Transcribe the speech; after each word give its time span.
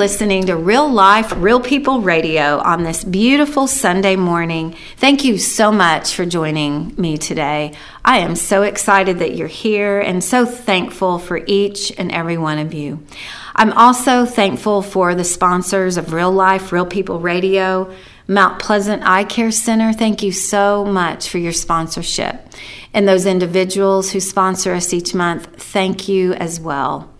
listening 0.00 0.46
to 0.46 0.56
Real 0.56 0.90
Life, 0.90 1.30
Real 1.36 1.60
People 1.60 2.00
Radio 2.00 2.56
on 2.60 2.84
this 2.84 3.04
beautiful 3.04 3.66
Sunday 3.66 4.16
morning. 4.16 4.74
Thank 4.96 5.24
you 5.24 5.36
so 5.36 5.70
much 5.70 6.14
for 6.14 6.24
joining 6.24 6.94
me 6.96 7.18
today. 7.18 7.74
I 8.02 8.20
am 8.20 8.34
so 8.34 8.62
excited 8.62 9.18
that 9.18 9.36
you're 9.36 9.46
here 9.46 10.00
and 10.00 10.24
so 10.24 10.46
thankful 10.46 11.18
for 11.18 11.42
each 11.46 11.92
and 11.98 12.10
every 12.12 12.38
one 12.38 12.58
of 12.58 12.72
you. 12.72 13.04
I'm 13.54 13.74
also 13.74 14.24
thankful 14.24 14.80
for 14.80 15.14
the 15.14 15.22
sponsors 15.22 15.98
of 15.98 16.14
Real 16.14 16.32
Life, 16.32 16.72
Real 16.72 16.86
People 16.86 17.20
Radio. 17.20 17.92
Mount 18.26 18.58
Pleasant 18.58 19.02
Eye 19.04 19.24
Care 19.24 19.50
Center, 19.50 19.92
thank 19.92 20.22
you 20.22 20.32
so 20.32 20.82
much 20.82 21.28
for 21.28 21.36
your 21.36 21.52
sponsorship. 21.52 22.48
And 22.94 23.06
those 23.06 23.26
individuals 23.26 24.12
who 24.12 24.20
sponsor 24.20 24.72
us 24.72 24.94
each 24.94 25.14
month, 25.14 25.46
thank 25.56 26.08
you 26.08 26.32
as 26.32 26.58
well. 26.58 27.10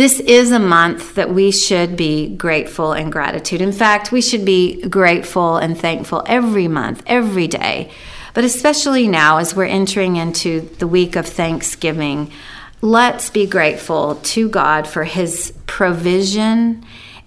This 0.00 0.18
is 0.18 0.50
a 0.50 0.58
month 0.58 1.16
that 1.16 1.28
we 1.28 1.50
should 1.50 1.94
be 1.94 2.34
grateful 2.34 2.92
and 2.92 3.12
gratitude. 3.12 3.60
In 3.60 3.70
fact, 3.70 4.10
we 4.10 4.22
should 4.22 4.46
be 4.46 4.80
grateful 4.80 5.58
and 5.58 5.78
thankful 5.78 6.22
every 6.26 6.68
month, 6.68 7.02
every 7.04 7.46
day, 7.46 7.90
but 8.32 8.42
especially 8.42 9.06
now 9.06 9.36
as 9.36 9.54
we're 9.54 9.66
entering 9.66 10.16
into 10.16 10.62
the 10.78 10.86
week 10.86 11.16
of 11.16 11.26
Thanksgiving. 11.26 12.32
Let's 12.80 13.28
be 13.28 13.46
grateful 13.46 14.14
to 14.14 14.48
God 14.48 14.86
for 14.86 15.04
His 15.04 15.52
provision 15.66 16.82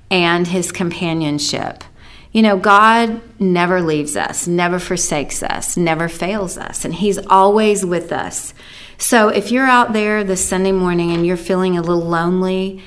and 0.09 0.47
His 0.47 0.71
companionship. 0.71 1.83
You 2.31 2.41
know, 2.41 2.57
God 2.57 3.21
never 3.39 3.83
leaves 3.83 4.17
us, 4.17 4.47
never 4.47 4.79
forsakes 4.79 5.43
us, 5.43 5.77
never 5.77 6.09
fails 6.09 6.57
us, 6.57 6.85
and 6.85 6.95
He's 6.95 7.19
always 7.27 7.85
with 7.85 8.11
us. 8.11 8.55
So 8.97 9.29
if 9.29 9.51
you're 9.51 9.65
out 9.65 9.93
there 9.93 10.23
this 10.23 10.43
Sunday 10.43 10.71
morning 10.71 11.11
and 11.11 11.25
you're 11.25 11.37
feeling 11.37 11.77
a 11.77 11.81
little 11.81 12.03
lonely, 12.03 12.81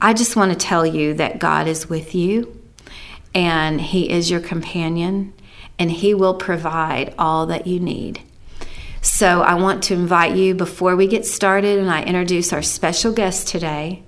I 0.00 0.14
just 0.14 0.36
want 0.36 0.52
to 0.52 0.56
tell 0.56 0.86
you 0.86 1.14
that 1.14 1.38
God 1.38 1.66
is 1.66 1.88
with 1.88 2.14
you 2.14 2.58
and 3.34 3.80
He 3.80 4.10
is 4.10 4.30
your 4.30 4.40
companion 4.40 5.34
and 5.78 5.90
He 5.90 6.14
will 6.14 6.34
provide 6.34 7.14
all 7.18 7.46
that 7.46 7.66
you 7.66 7.80
need. 7.80 8.22
So 9.02 9.42
I 9.42 9.54
want 9.54 9.82
to 9.84 9.94
invite 9.94 10.36
you 10.36 10.54
before 10.54 10.94
we 10.94 11.06
get 11.06 11.26
started 11.26 11.78
and 11.78 11.90
I 11.90 12.02
introduce 12.02 12.52
our 12.52 12.62
special 12.62 13.12
guest 13.12 13.48
today. 13.48 14.02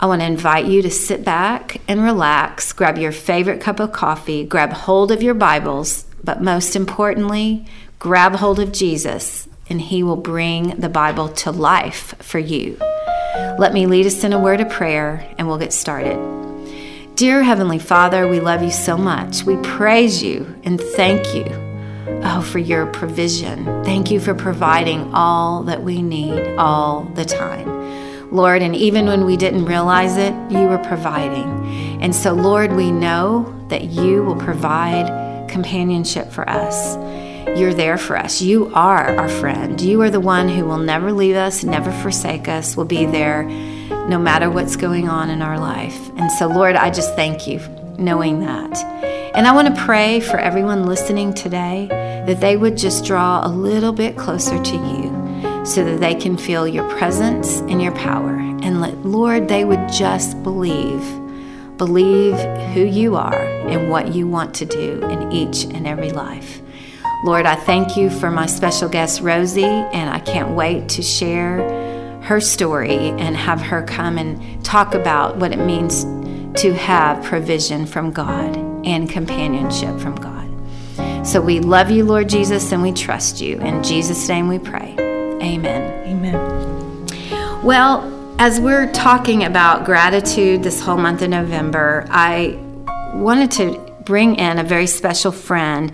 I 0.00 0.06
want 0.06 0.22
to 0.22 0.26
invite 0.26 0.66
you 0.66 0.82
to 0.82 0.90
sit 0.90 1.24
back 1.24 1.80
and 1.86 2.02
relax, 2.02 2.72
grab 2.72 2.98
your 2.98 3.12
favorite 3.12 3.60
cup 3.60 3.80
of 3.80 3.92
coffee, 3.92 4.44
grab 4.44 4.72
hold 4.72 5.12
of 5.12 5.22
your 5.22 5.34
Bibles, 5.34 6.04
but 6.22 6.42
most 6.42 6.74
importantly, 6.74 7.64
grab 7.98 8.34
hold 8.36 8.58
of 8.58 8.72
Jesus, 8.72 9.46
and 9.68 9.80
He 9.80 10.02
will 10.02 10.16
bring 10.16 10.80
the 10.80 10.88
Bible 10.88 11.28
to 11.28 11.50
life 11.50 12.14
for 12.20 12.38
you. 12.38 12.76
Let 13.58 13.72
me 13.72 13.86
lead 13.86 14.06
us 14.06 14.24
in 14.24 14.32
a 14.32 14.38
word 14.38 14.60
of 14.60 14.70
prayer, 14.70 15.32
and 15.38 15.46
we'll 15.46 15.58
get 15.58 15.72
started. 15.72 16.18
Dear 17.16 17.42
Heavenly 17.42 17.78
Father, 17.78 18.26
we 18.26 18.40
love 18.40 18.62
you 18.62 18.70
so 18.70 18.96
much. 18.96 19.44
We 19.44 19.56
praise 19.58 20.22
you 20.22 20.60
and 20.64 20.80
thank 20.80 21.34
you. 21.34 21.46
Oh, 22.26 22.42
for 22.42 22.58
your 22.58 22.86
provision. 22.86 23.64
Thank 23.84 24.10
you 24.10 24.18
for 24.18 24.34
providing 24.34 25.14
all 25.14 25.62
that 25.64 25.82
we 25.82 26.02
need 26.02 26.56
all 26.56 27.04
the 27.14 27.24
time. 27.24 27.74
Lord, 28.30 28.62
and 28.62 28.74
even 28.74 29.06
when 29.06 29.24
we 29.24 29.36
didn't 29.36 29.66
realize 29.66 30.16
it, 30.16 30.34
you 30.50 30.66
were 30.66 30.78
providing. 30.78 32.02
And 32.02 32.14
so, 32.14 32.32
Lord, 32.32 32.72
we 32.72 32.90
know 32.90 33.64
that 33.68 33.84
you 33.84 34.24
will 34.24 34.36
provide 34.36 35.48
companionship 35.48 36.32
for 36.32 36.48
us. 36.48 36.96
You're 37.56 37.74
there 37.74 37.98
for 37.98 38.16
us. 38.16 38.42
You 38.42 38.72
are 38.74 39.16
our 39.16 39.28
friend. 39.28 39.80
You 39.80 40.02
are 40.02 40.10
the 40.10 40.20
one 40.20 40.48
who 40.48 40.64
will 40.64 40.78
never 40.78 41.12
leave 41.12 41.36
us, 41.36 41.62
never 41.62 41.92
forsake 41.92 42.48
us, 42.48 42.76
will 42.76 42.84
be 42.84 43.06
there 43.06 43.44
no 44.08 44.18
matter 44.18 44.50
what's 44.50 44.76
going 44.76 45.08
on 45.08 45.30
in 45.30 45.40
our 45.40 45.58
life. 45.58 46.10
And 46.16 46.30
so, 46.32 46.46
Lord, 46.48 46.76
I 46.76 46.90
just 46.90 47.14
thank 47.14 47.46
you 47.46 47.60
knowing 47.98 48.40
that. 48.40 48.76
And 49.34 49.46
I 49.46 49.52
want 49.52 49.68
to 49.68 49.82
pray 49.82 50.20
for 50.20 50.38
everyone 50.38 50.86
listening 50.86 51.34
today 51.34 51.86
that 52.26 52.40
they 52.40 52.56
would 52.56 52.76
just 52.76 53.04
draw 53.04 53.46
a 53.46 53.48
little 53.48 53.92
bit 53.92 54.16
closer 54.16 54.62
to 54.62 54.76
you 54.76 55.64
so 55.64 55.84
that 55.84 56.00
they 56.00 56.14
can 56.14 56.36
feel 56.36 56.68
your 56.68 56.88
presence 56.98 57.60
and 57.60 57.80
your 57.82 57.92
power. 57.92 58.36
And 58.36 58.80
let, 58.80 58.98
Lord, 59.04 59.48
they 59.48 59.64
would 59.64 59.88
just 59.88 60.42
believe, 60.42 61.02
believe 61.76 62.36
who 62.74 62.84
you 62.84 63.16
are 63.16 63.44
and 63.68 63.90
what 63.90 64.14
you 64.14 64.28
want 64.28 64.54
to 64.56 64.66
do 64.66 65.02
in 65.04 65.32
each 65.32 65.64
and 65.64 65.86
every 65.86 66.10
life. 66.10 66.60
Lord, 67.24 67.46
I 67.46 67.54
thank 67.54 67.96
you 67.96 68.10
for 68.10 68.30
my 68.30 68.44
special 68.44 68.86
guest, 68.86 69.22
Rosie, 69.22 69.64
and 69.64 70.10
I 70.10 70.18
can't 70.18 70.50
wait 70.50 70.90
to 70.90 71.02
share 71.02 72.20
her 72.20 72.38
story 72.38 72.98
and 72.98 73.34
have 73.34 73.62
her 73.62 73.82
come 73.82 74.18
and 74.18 74.62
talk 74.62 74.92
about 74.92 75.38
what 75.38 75.50
it 75.50 75.58
means 75.58 76.04
to 76.60 76.74
have 76.74 77.24
provision 77.24 77.86
from 77.86 78.10
God 78.10 78.54
and 78.84 79.08
companionship 79.08 79.98
from 80.00 80.16
God. 80.16 81.26
So 81.26 81.40
we 81.40 81.60
love 81.60 81.90
you, 81.90 82.04
Lord 82.04 82.28
Jesus, 82.28 82.70
and 82.72 82.82
we 82.82 82.92
trust 82.92 83.40
you. 83.40 83.58
In 83.60 83.82
Jesus' 83.82 84.28
name 84.28 84.46
we 84.46 84.58
pray. 84.58 84.94
Amen. 85.40 86.06
Amen. 86.06 87.64
Well, 87.64 88.36
as 88.38 88.60
we're 88.60 88.92
talking 88.92 89.44
about 89.44 89.86
gratitude 89.86 90.62
this 90.62 90.78
whole 90.78 90.98
month 90.98 91.22
of 91.22 91.30
November, 91.30 92.06
I 92.10 92.58
wanted 93.14 93.50
to 93.52 93.80
bring 94.04 94.36
in 94.36 94.58
a 94.58 94.62
very 94.62 94.86
special 94.86 95.32
friend 95.32 95.90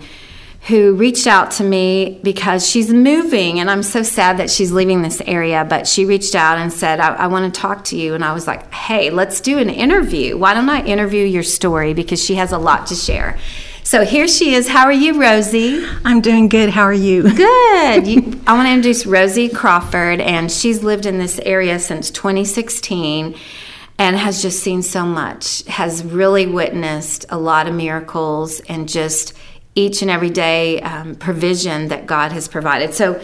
who 0.67 0.93
reached 0.93 1.25
out 1.25 1.49
to 1.49 1.63
me 1.63 2.19
because 2.21 2.69
she's 2.69 2.93
moving 2.93 3.59
and 3.59 3.69
I'm 3.69 3.81
so 3.81 4.03
sad 4.03 4.37
that 4.37 4.49
she's 4.49 4.71
leaving 4.71 5.01
this 5.01 5.19
area. 5.25 5.65
But 5.67 5.87
she 5.87 6.05
reached 6.05 6.35
out 6.35 6.59
and 6.59 6.71
said, 6.71 6.99
I, 6.99 7.15
I 7.15 7.27
want 7.27 7.51
to 7.51 7.59
talk 7.59 7.83
to 7.85 7.97
you. 7.97 8.13
And 8.13 8.23
I 8.23 8.31
was 8.31 8.45
like, 8.45 8.71
hey, 8.71 9.09
let's 9.09 9.41
do 9.41 9.57
an 9.57 9.69
interview. 9.69 10.37
Why 10.37 10.53
don't 10.53 10.69
I 10.69 10.83
interview 10.85 11.25
your 11.25 11.43
story? 11.43 11.93
Because 11.95 12.23
she 12.23 12.35
has 12.35 12.51
a 12.51 12.59
lot 12.59 12.85
to 12.87 12.95
share. 12.95 13.39
So 13.83 14.05
here 14.05 14.27
she 14.27 14.53
is. 14.53 14.67
How 14.67 14.85
are 14.85 14.93
you, 14.93 15.19
Rosie? 15.19 15.83
I'm 16.05 16.21
doing 16.21 16.47
good. 16.47 16.69
How 16.69 16.83
are 16.83 16.93
you? 16.93 17.23
Good. 17.35 18.07
You, 18.07 18.41
I 18.45 18.53
want 18.53 18.67
to 18.67 18.73
introduce 18.73 19.05
Rosie 19.05 19.49
Crawford, 19.49 20.21
and 20.21 20.51
she's 20.51 20.83
lived 20.83 21.05
in 21.05 21.17
this 21.17 21.39
area 21.39 21.79
since 21.79 22.11
2016 22.11 23.35
and 23.97 24.15
has 24.15 24.41
just 24.41 24.61
seen 24.61 24.81
so 24.81 25.05
much, 25.05 25.63
has 25.65 26.03
really 26.03 26.47
witnessed 26.47 27.25
a 27.29 27.37
lot 27.37 27.67
of 27.67 27.73
miracles 27.73 28.59
and 28.61 28.87
just 28.87 29.33
each 29.75 30.01
and 30.01 30.11
every 30.11 30.29
day 30.29 30.81
um, 30.81 31.15
provision 31.15 31.87
that 31.87 32.05
God 32.05 32.31
has 32.31 32.47
provided. 32.47 32.93
So 32.93 33.21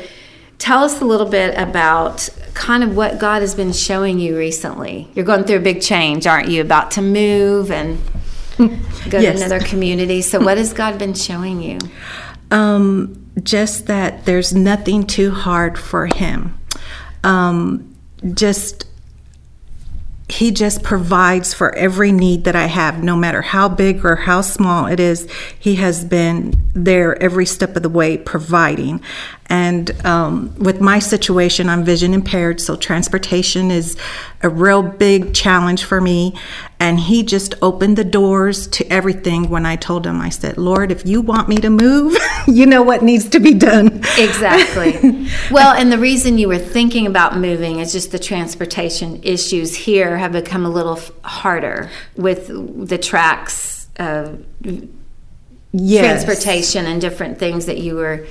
tell 0.58 0.84
us 0.84 1.02
a 1.02 1.06
little 1.06 1.28
bit 1.28 1.58
about 1.58 2.30
kind 2.54 2.84
of 2.84 2.96
what 2.96 3.20
God 3.20 3.42
has 3.42 3.54
been 3.54 3.74
showing 3.74 4.20
you 4.20 4.38
recently. 4.38 5.10
You're 5.14 5.26
going 5.26 5.44
through 5.44 5.58
a 5.58 5.62
big 5.62 5.82
change, 5.82 6.26
aren't 6.26 6.50
you? 6.50 6.62
About 6.62 6.92
to 6.92 7.02
move 7.02 7.72
and 7.72 8.00
go 8.58 9.20
yes. 9.20 9.40
to 9.40 9.46
another 9.46 9.60
community. 9.60 10.22
So, 10.22 10.40
what 10.40 10.58
has 10.58 10.74
God 10.74 10.98
been 10.98 11.14
showing 11.14 11.62
you? 11.62 11.80
Um, 12.50 13.26
just 13.44 13.88
that 13.88 14.26
there's 14.26 14.54
nothing 14.54 15.06
too 15.06 15.32
hard 15.32 15.78
for 15.78 16.08
Him. 16.08 16.58
Um, 17.24 17.96
just 18.34 18.87
he 20.30 20.52
just 20.52 20.84
provides 20.84 21.54
for 21.54 21.74
every 21.76 22.12
need 22.12 22.44
that 22.44 22.56
I 22.56 22.66
have, 22.66 23.02
no 23.02 23.16
matter 23.16 23.42
how 23.42 23.70
big 23.70 24.04
or 24.04 24.18
how 24.18 24.42
small 24.42 24.86
it 24.88 25.00
is. 25.00 25.28
He 25.58 25.76
has 25.76 26.04
been 26.04 26.54
there 26.74 27.22
every 27.22 27.46
step 27.46 27.78
of 27.78 27.84
the 27.84 27.90
way 27.90 28.18
providing. 28.18 29.02
And 29.50 30.06
um, 30.06 30.54
with 30.58 30.82
my 30.82 31.00
situation, 31.00 31.70
I'm 31.70 31.84
vision 31.84 32.14
impaired, 32.14 32.60
so 32.60 32.76
transportation 32.76 33.72
is 33.72 33.98
a 34.42 34.50
real 34.50 34.84
big 34.84 35.34
challenge 35.34 35.86
for 35.86 36.02
me. 36.02 36.36
And 36.80 37.00
he 37.00 37.24
just 37.24 37.56
opened 37.62 37.98
the 37.98 38.04
doors 38.04 38.68
to 38.68 38.86
everything 38.92 39.50
when 39.50 39.66
I 39.66 39.78
told 39.78 40.06
him, 40.06 40.20
I 40.22 40.30
said, 40.30 40.58
Lord, 40.58 40.92
if 40.92 41.06
you 41.06 41.22
want 41.22 41.48
me 41.48 41.58
to 41.58 41.70
move, 41.70 42.18
you 42.48 42.66
know 42.66 42.84
what 42.84 43.04
needs 43.04 43.30
to 43.30 43.40
be 43.40 43.54
done. 43.54 43.88
Exactly. 44.18 45.28
well, 45.52 45.74
and 45.74 45.92
the 45.92 45.98
reason 45.98 46.38
you 46.38 46.50
were 46.50 46.60
thinking 46.60 47.08
about 47.08 47.38
moving 47.38 47.80
is 47.80 47.94
just 47.94 48.12
the 48.12 48.20
transportation 48.20 49.22
issues 49.24 49.76
here 49.76 50.18
have 50.18 50.34
become 50.34 50.66
a 50.66 50.70
little 50.70 51.00
harder 51.24 51.90
with 52.16 52.48
the 52.48 52.98
Trax. 52.98 53.88
Uh, 53.98 54.36
yes. 55.72 56.24
transportation 56.24 56.86
and 56.86 57.02
different 57.02 57.40
things 57.40 57.66
that 57.66 57.80
you 57.80 57.96
were 57.96 58.28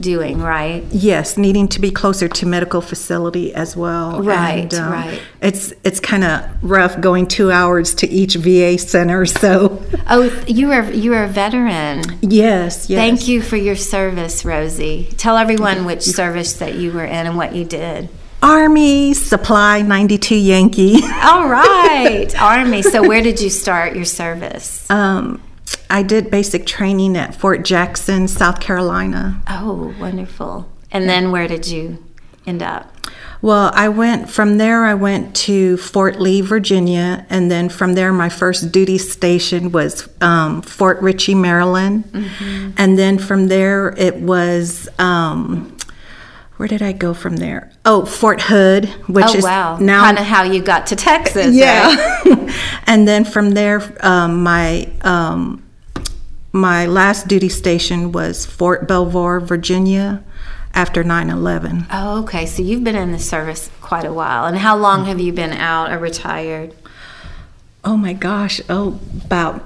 doing, 0.00 0.40
right? 0.40 0.84
Yes, 0.90 1.36
needing 1.36 1.68
to 1.68 1.80
be 1.80 1.90
closer 1.90 2.28
to 2.28 2.46
medical 2.46 2.80
facility 2.80 3.54
as 3.54 3.76
well. 3.76 4.22
Right, 4.22 4.72
and, 4.72 4.74
um, 4.74 4.92
right. 4.92 5.22
It's 5.40 5.72
it's 5.84 6.00
kind 6.00 6.24
of 6.24 6.44
rough 6.62 7.00
going 7.00 7.26
two 7.26 7.50
hours 7.50 7.94
to 7.96 8.08
each 8.08 8.34
VA 8.36 8.78
center. 8.78 9.26
So. 9.42 9.82
Oh, 10.08 10.44
you 10.46 10.70
are 10.70 10.88
you 10.92 11.14
are 11.14 11.24
a 11.24 11.28
veteran. 11.28 12.02
Yes, 12.20 12.88
yes. 12.88 12.96
Thank 12.96 13.26
you 13.26 13.42
for 13.42 13.56
your 13.56 13.74
service, 13.74 14.44
Rosie. 14.44 15.08
Tell 15.16 15.36
everyone 15.36 15.84
which 15.84 16.02
service 16.02 16.52
that 16.54 16.76
you 16.76 16.92
were 16.92 17.04
in 17.04 17.26
and 17.26 17.36
what 17.36 17.52
you 17.54 17.64
did. 17.64 18.08
Army 18.42 19.14
Supply 19.14 19.82
92 19.82 20.34
Yankee. 20.34 21.00
All 21.22 21.48
right, 21.48 22.28
Army. 22.40 22.82
So 22.82 23.06
where 23.06 23.22
did 23.22 23.40
you 23.40 23.50
start 23.50 23.96
your 23.96 24.04
service? 24.04 24.88
Um, 24.90 25.40
I 25.90 26.02
did 26.02 26.30
basic 26.30 26.66
training 26.66 27.16
at 27.16 27.34
Fort 27.34 27.64
Jackson, 27.64 28.28
South 28.28 28.60
Carolina. 28.60 29.42
Oh, 29.48 29.94
wonderful. 30.00 30.70
And 30.90 31.08
then 31.08 31.30
where 31.30 31.48
did 31.48 31.66
you 31.68 32.04
end 32.46 32.62
up? 32.62 32.92
Well, 33.40 33.72
I 33.74 33.88
went 33.88 34.30
from 34.30 34.58
there, 34.58 34.84
I 34.84 34.94
went 34.94 35.34
to 35.36 35.76
Fort 35.76 36.20
Lee, 36.20 36.40
Virginia, 36.40 37.26
and 37.28 37.50
then 37.50 37.68
from 37.68 37.94
there, 37.94 38.12
my 38.12 38.28
first 38.28 38.70
duty 38.70 38.98
station 38.98 39.72
was 39.72 40.08
um, 40.20 40.62
Fort 40.62 41.00
Ritchie, 41.02 41.34
Maryland. 41.34 42.04
Mm-hmm. 42.04 42.70
And 42.76 42.96
then 42.96 43.18
from 43.18 43.48
there, 43.48 43.94
it 43.98 44.16
was. 44.16 44.88
Um, 44.98 45.76
where 46.58 46.68
did 46.68 46.82
I 46.82 46.92
go 46.92 47.12
from 47.12 47.36
there? 47.38 47.72
Oh, 47.84 48.04
Fort 48.04 48.40
Hood, 48.40 48.88
which 49.08 49.24
oh, 49.26 49.34
is 49.34 49.42
wow. 49.42 49.78
now 49.78 50.04
kind 50.04 50.18
of 50.18 50.24
how 50.24 50.44
you 50.44 50.62
got 50.62 50.86
to 50.88 50.96
Texas. 50.96 51.56
yeah. 51.56 51.86
right? 52.24 52.54
and 52.86 53.08
then 53.08 53.24
from 53.24 53.50
there, 53.50 53.82
um, 54.06 54.44
my 54.44 54.88
um, 55.00 55.61
my 56.52 56.86
last 56.86 57.28
duty 57.28 57.48
station 57.48 58.12
was 58.12 58.44
Fort 58.44 58.86
Belvoir, 58.86 59.40
Virginia, 59.40 60.22
after 60.74 61.02
9/11. 61.02 61.86
Oh, 61.90 62.22
okay. 62.22 62.46
So 62.46 62.62
you've 62.62 62.84
been 62.84 62.96
in 62.96 63.12
the 63.12 63.18
service 63.18 63.70
quite 63.80 64.04
a 64.04 64.12
while. 64.12 64.44
And 64.44 64.58
how 64.58 64.76
long 64.76 65.06
have 65.06 65.20
you 65.20 65.32
been 65.32 65.52
out 65.52 65.90
or 65.90 65.98
retired? 65.98 66.74
Oh 67.84 67.96
my 67.96 68.12
gosh! 68.12 68.60
Oh, 68.68 69.00
about 69.24 69.64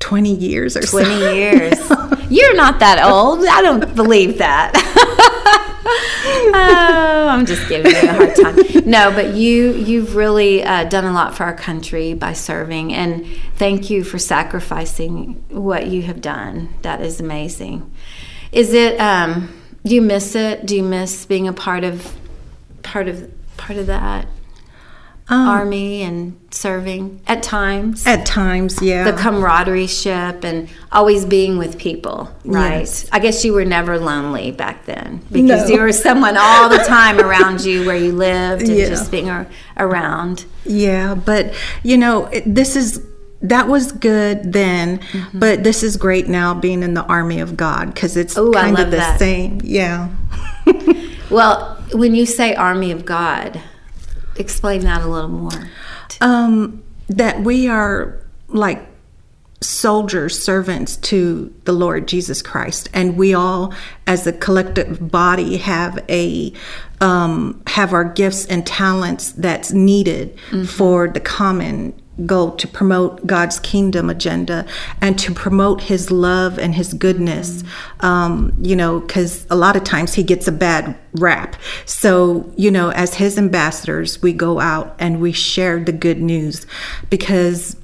20 0.00 0.34
years 0.34 0.76
or 0.76 0.82
20 0.82 1.06
so. 1.06 1.32
years. 1.32 1.90
You're 2.30 2.56
not 2.56 2.80
that 2.80 3.02
old. 3.02 3.46
I 3.46 3.62
don't 3.62 3.94
believe 3.94 4.38
that. 4.38 4.72
oh, 6.54 7.28
I'm 7.30 7.46
just 7.46 7.68
giving 7.68 7.92
you 7.92 7.98
a 7.98 8.12
hard 8.12 8.34
time. 8.34 8.56
No, 8.88 9.10
but 9.10 9.34
you 9.34 9.72
you've 9.74 10.16
really 10.16 10.62
uh, 10.62 10.84
done 10.84 11.04
a 11.04 11.12
lot 11.12 11.36
for 11.36 11.44
our 11.44 11.54
country 11.54 12.14
by 12.14 12.32
serving, 12.32 12.92
and 12.92 13.26
thank 13.54 13.90
you 13.90 14.02
for 14.04 14.18
sacrificing 14.18 15.44
what 15.48 15.86
you 15.86 16.02
have 16.02 16.20
done. 16.20 16.70
That 16.82 17.00
is 17.00 17.20
amazing. 17.20 17.90
Is 18.52 18.72
it? 18.72 18.98
Um, 19.00 19.52
do 19.84 19.94
you 19.94 20.02
miss 20.02 20.34
it? 20.34 20.66
Do 20.66 20.76
you 20.76 20.82
miss 20.82 21.24
being 21.26 21.46
a 21.46 21.52
part 21.52 21.84
of 21.84 22.16
part 22.82 23.06
of 23.06 23.32
part 23.56 23.78
of 23.78 23.86
that? 23.86 24.26
Um, 25.28 25.48
army 25.48 26.02
and 26.02 26.38
serving 26.52 27.20
at 27.26 27.42
times 27.42 28.06
At 28.06 28.24
times, 28.24 28.80
yeah. 28.80 29.10
the 29.10 29.12
camaraderie 29.16 29.88
ship 29.88 30.44
and 30.44 30.68
always 30.92 31.24
being 31.24 31.58
with 31.58 31.78
people 31.78 32.30
right 32.44 32.78
Yes. 32.86 33.08
i 33.10 33.18
guess 33.18 33.44
you 33.44 33.52
were 33.52 33.64
never 33.64 33.98
lonely 33.98 34.52
back 34.52 34.84
then 34.86 35.20
because 35.32 35.68
No. 35.68 35.74
you 35.74 35.80
were 35.82 35.90
someone 35.92 36.36
all 36.38 36.68
the 36.68 36.78
time 36.86 37.18
around 37.18 37.64
you 37.64 37.84
where 37.84 37.96
you 37.96 38.12
lived 38.12 38.62
and 38.68 38.76
Yeah. 38.78 38.88
just 38.88 39.10
being 39.10 39.28
ar- 39.28 39.48
around 39.76 40.44
Yeah, 40.64 41.16
but 41.16 41.52
you 41.82 41.98
know, 41.98 42.26
it, 42.26 42.44
this 42.46 42.76
is 42.76 43.00
that 43.42 43.66
was 43.68 43.90
good 43.92 44.52
then, 44.52 44.98
Mm-hmm. 44.98 45.38
but 45.40 45.64
this 45.64 45.82
is 45.82 45.96
great 45.96 46.28
now 46.28 46.54
being 46.54 46.82
in 46.84 46.94
the 46.94 47.04
army 47.04 47.40
of 47.40 47.56
God 47.56 47.92
because 47.92 48.16
it's 48.16 48.38
Ooh, 48.38 48.52
kind 48.52 48.78
of 48.78 48.90
the 48.92 48.96
that. 48.98 49.18
same. 49.18 49.60
Yeah. 49.64 50.08
well 51.30 51.76
when 51.92 52.14
you 52.14 52.26
say 52.26 52.54
army 52.54 52.90
of 52.92 53.04
god 53.04 53.60
explain 54.38 54.82
that 54.82 55.02
a 55.02 55.06
little 55.06 55.28
more 55.28 55.70
um, 56.20 56.82
that 57.08 57.40
we 57.42 57.68
are 57.68 58.22
like 58.48 58.86
soldiers, 59.60 60.40
servants 60.40 60.96
to 60.96 61.52
the 61.64 61.72
Lord 61.72 62.06
Jesus 62.06 62.42
Christ, 62.42 62.88
and 62.92 63.16
we 63.16 63.34
all, 63.34 63.72
as 64.06 64.26
a 64.26 64.32
collective 64.32 65.10
body, 65.10 65.56
have 65.56 66.04
a 66.08 66.52
um, 67.00 67.62
have 67.66 67.92
our 67.92 68.04
gifts 68.04 68.46
and 68.46 68.66
talents 68.66 69.32
that's 69.32 69.72
needed 69.72 70.38
for 70.66 71.08
the 71.08 71.20
common 71.20 71.94
goal 72.24 72.52
to 72.52 72.66
promote 72.66 73.26
God's 73.26 73.60
kingdom 73.60 74.08
agenda 74.08 74.66
and 75.00 75.18
to 75.18 75.34
promote 75.34 75.82
His 75.82 76.10
love 76.10 76.58
and 76.58 76.74
His 76.74 76.94
goodness. 76.94 77.62
Um, 78.00 78.56
you 78.60 78.76
know, 78.76 79.00
because 79.00 79.46
a 79.50 79.56
lot 79.56 79.76
of 79.76 79.84
times 79.84 80.14
He 80.14 80.22
gets 80.22 80.48
a 80.48 80.52
bad 80.52 80.96
rap. 81.14 81.56
So, 81.84 82.50
you 82.56 82.70
know, 82.70 82.90
as 82.90 83.14
His 83.14 83.36
ambassadors, 83.36 84.22
we 84.22 84.32
go 84.32 84.60
out 84.60 84.96
and 84.98 85.20
we 85.20 85.32
share 85.32 85.82
the 85.82 85.92
good 85.92 86.20
news 86.20 86.66
because 87.10 87.76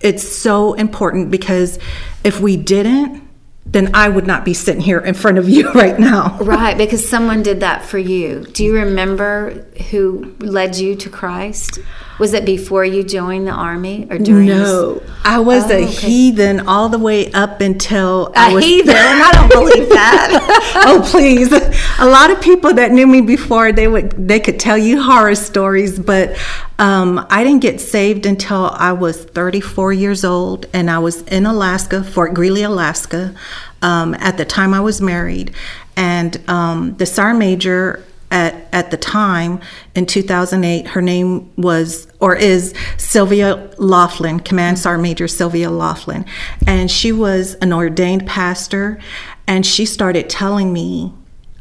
it's 0.00 0.26
so 0.26 0.74
important. 0.74 1.30
Because 1.30 1.78
if 2.24 2.40
we 2.40 2.56
didn't, 2.56 3.26
then 3.66 3.90
I 3.94 4.08
would 4.08 4.26
not 4.26 4.44
be 4.44 4.54
sitting 4.54 4.80
here 4.80 5.00
in 5.00 5.14
front 5.14 5.38
of 5.38 5.48
you 5.48 5.72
right 5.72 5.98
now. 5.98 6.38
right 6.38 6.78
because 6.78 7.06
someone 7.06 7.42
did 7.42 7.60
that 7.60 7.84
for 7.84 7.98
you 7.98 8.44
do 8.52 8.64
you 8.64 8.74
remember 8.74 9.66
who 9.90 10.36
led 10.38 10.76
you 10.76 10.94
to 10.94 11.10
christ 11.10 11.80
was 12.18 12.32
it 12.32 12.44
before 12.44 12.84
you 12.84 13.02
joined 13.02 13.46
the 13.46 13.50
army 13.52 14.06
or 14.10 14.18
during 14.18 14.46
No, 14.48 15.02
I 15.24 15.38
was 15.38 15.64
Oh, 15.70 15.74
a 15.74 15.84
okay. 15.84 15.86
heathen 16.08 16.66
all 16.66 16.88
the 16.88 16.98
way 16.98 17.30
up 17.32 17.60
until 17.60 18.32
I 18.36 18.50
a 18.50 18.54
was 18.54 18.64
A 18.64 18.66
heathen 18.66 18.96
i 18.96 19.30
don't 19.32 19.50
believe 19.50 19.88
that. 19.90 20.62
Oh 20.88 21.02
please. 21.10 21.52
A 21.98 22.06
lot 22.06 22.30
of 22.30 22.40
people 22.40 22.72
that 22.74 22.92
knew 22.92 23.06
me 23.06 23.20
before 23.20 23.72
they 23.72 23.88
would 23.88 24.28
they 24.28 24.40
could 24.40 24.58
tell 24.60 24.78
you 24.78 25.02
horror 25.02 25.34
stories 25.34 25.98
but 25.98 26.36
um, 26.78 27.26
i 27.30 27.42
didn't 27.44 27.62
get 27.62 27.80
saved 27.80 28.26
until 28.26 28.70
i 28.72 28.92
was 28.92 29.24
34 29.24 29.92
years 29.92 30.24
old 30.24 30.66
and 30.72 30.90
i 30.90 30.98
was 30.98 31.22
in 31.22 31.46
alaska 31.46 32.04
fort 32.04 32.34
greely 32.34 32.62
alaska 32.62 33.34
um, 33.82 34.14
at 34.14 34.36
the 34.36 34.44
time 34.44 34.74
i 34.74 34.80
was 34.80 35.00
married 35.00 35.52
and 35.96 36.38
um, 36.48 36.94
the 36.98 37.06
sergeant 37.06 37.38
major 37.38 38.04
at, 38.30 38.54
at 38.72 38.90
the 38.90 38.96
time 38.96 39.60
in 39.94 40.06
2008 40.06 40.88
her 40.88 41.02
name 41.02 41.50
was 41.56 42.08
or 42.20 42.34
is 42.34 42.74
sylvia 42.96 43.70
laughlin 43.78 44.40
command 44.40 44.78
sergeant 44.78 45.02
major 45.02 45.28
sylvia 45.28 45.70
laughlin. 45.70 46.24
And 46.66 46.90
she 46.90 47.12
was 47.12 47.54
an 47.56 47.72
ordained 47.72 48.26
pastor 48.26 48.98
and 49.46 49.64
she 49.64 49.86
started 49.86 50.28
telling 50.28 50.72
me 50.72 51.12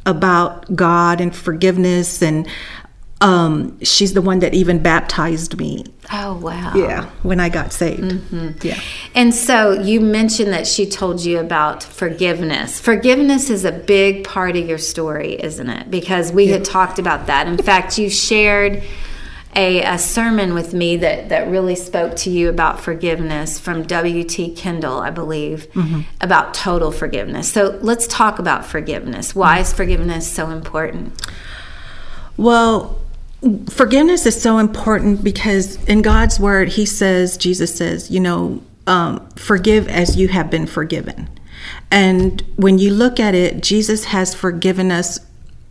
about 0.05 0.75
god 0.75 1.21
and 1.21 1.35
forgiveness 1.35 2.21
and 2.21 2.47
um, 3.21 3.79
she's 3.81 4.13
the 4.13 4.21
one 4.21 4.39
that 4.39 4.53
even 4.53 4.79
baptized 4.83 5.57
me 5.57 5.85
oh 6.11 6.35
wow 6.35 6.73
yeah 6.75 7.09
when 7.23 7.39
i 7.39 7.49
got 7.49 7.71
saved 7.71 8.21
yeah 8.63 8.79
And 9.15 9.33
so 9.33 9.71
you 9.71 10.01
mentioned 10.01 10.51
that 10.51 10.67
she 10.67 10.85
told 10.85 11.21
you 11.23 11.39
about 11.39 11.81
forgiveness. 11.81 12.79
Forgiveness 12.79 13.49
is 13.49 13.63
a 13.65 13.71
big 13.71 14.25
part 14.25 14.55
of 14.57 14.67
your 14.67 14.77
story, 14.77 15.41
isn't 15.41 15.69
it? 15.69 15.89
Because 15.89 16.31
we 16.33 16.47
had 16.47 16.65
talked 16.65 16.99
about 16.99 17.25
that. 17.27 17.47
In 17.47 17.57
fact, 17.57 17.97
you 17.97 18.09
shared 18.09 18.83
a, 19.55 19.81
a 19.83 19.97
sermon 19.97 20.53
with 20.53 20.73
me 20.73 20.97
that, 20.97 21.29
that 21.29 21.47
really 21.47 21.75
spoke 21.75 22.17
to 22.17 22.29
you 22.29 22.49
about 22.49 22.81
forgiveness 22.81 23.57
from 23.57 23.83
W.T. 23.83 24.53
Kendall, 24.55 24.99
I 24.99 25.09
believe, 25.11 25.67
about 26.19 26.53
total 26.53 26.91
forgiveness. 26.91 27.49
So 27.51 27.79
let's 27.81 28.05
talk 28.07 28.37
about 28.37 28.65
forgiveness. 28.65 29.33
Why 29.33 29.59
is 29.59 29.71
forgiveness 29.71 30.29
so 30.29 30.49
important? 30.49 31.13
Well, 32.37 32.99
forgiveness 33.69 34.25
is 34.25 34.41
so 34.41 34.57
important 34.57 35.23
because 35.23 35.83
in 35.85 36.01
God's 36.01 36.39
word, 36.39 36.69
He 36.69 36.85
says, 36.85 37.37
Jesus 37.37 37.75
says, 37.75 38.09
you 38.09 38.19
know, 38.19 38.61
um, 38.87 39.27
forgive 39.35 39.87
as 39.87 40.15
you 40.15 40.27
have 40.29 40.49
been 40.49 40.67
forgiven. 40.67 41.29
And 41.91 42.43
when 42.55 42.77
you 42.77 42.91
look 42.91 43.19
at 43.19 43.35
it, 43.35 43.61
Jesus 43.61 44.05
has 44.05 44.33
forgiven 44.33 44.91
us 44.91 45.19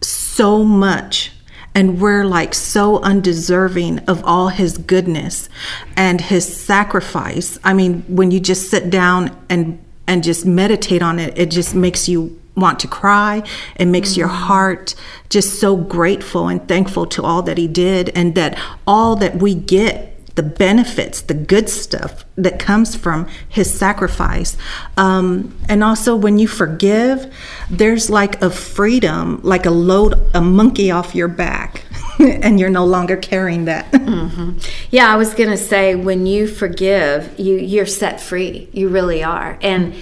so 0.00 0.64
much. 0.64 1.33
And 1.76 2.00
we're 2.00 2.25
like 2.25 2.54
so 2.54 3.00
undeserving 3.02 3.99
of 4.00 4.25
all 4.25 4.49
his 4.49 4.78
goodness 4.78 5.49
and 5.97 6.21
his 6.21 6.45
sacrifice. 6.45 7.59
I 7.64 7.75
mean, 7.75 8.02
when 8.02 8.31
you 8.31 8.38
just 8.38 8.71
sit 8.71 8.90
down 8.90 9.37
and 9.49 9.81
and 10.07 10.23
just 10.23 10.45
meditate 10.45 11.02
on 11.02 11.19
it, 11.19 11.37
it 11.37 11.50
just 11.50 11.75
makes 11.75 12.09
you 12.09 12.38
want 12.57 12.81
to 12.81 12.89
cry. 12.89 13.43
It 13.77 13.87
makes 13.87 14.17
your 14.17 14.29
heart 14.29 14.95
just 15.29 15.61
so 15.61 15.77
grateful 15.77 16.49
and 16.49 16.67
thankful 16.69 17.07
to 17.07 17.23
all 17.23 17.43
that 17.43 17.59
He 17.59 17.67
did, 17.67 18.11
and 18.11 18.35
that 18.35 18.59
all 18.87 19.17
that 19.17 19.37
we 19.37 19.55
get, 19.55 20.11
the 20.37 20.43
benefits, 20.43 21.21
the 21.23 21.35
good 21.35 21.69
stuff 21.69 22.25
that 22.37 22.59
comes 22.59 22.97
from 22.97 23.29
His 23.49 23.73
sacrifice. 23.73 24.57
Um, 24.97 25.57
and 25.69 25.83
also, 25.83 26.17
when 26.17 26.39
you 26.39 26.49
forgive, 26.49 27.33
there's 27.71 28.11
like 28.11 28.41
a 28.43 28.51
freedom, 28.51 29.41
like 29.43 29.67
a 29.67 29.71
load, 29.71 30.15
a 30.35 30.41
monkey 30.41 30.91
off 30.91 31.15
your 31.15 31.29
back, 31.29 31.85
and 32.19 32.61
you're 32.61 32.71
no 32.71 32.85
longer 32.85 33.17
carrying 33.17 33.65
that. 33.67 33.87
Yeah, 34.91 35.13
I 35.13 35.17
was 35.17 35.35
going 35.35 35.51
to 35.51 35.57
say 35.57 35.97
when 35.97 36.25
you 36.27 36.47
forgive, 36.47 37.37
you 37.37 37.57
you're 37.57 37.87
set 37.87 38.21
free. 38.21 38.69
You 38.73 38.89
really 38.89 39.25
are. 39.25 39.59
And 39.61 39.95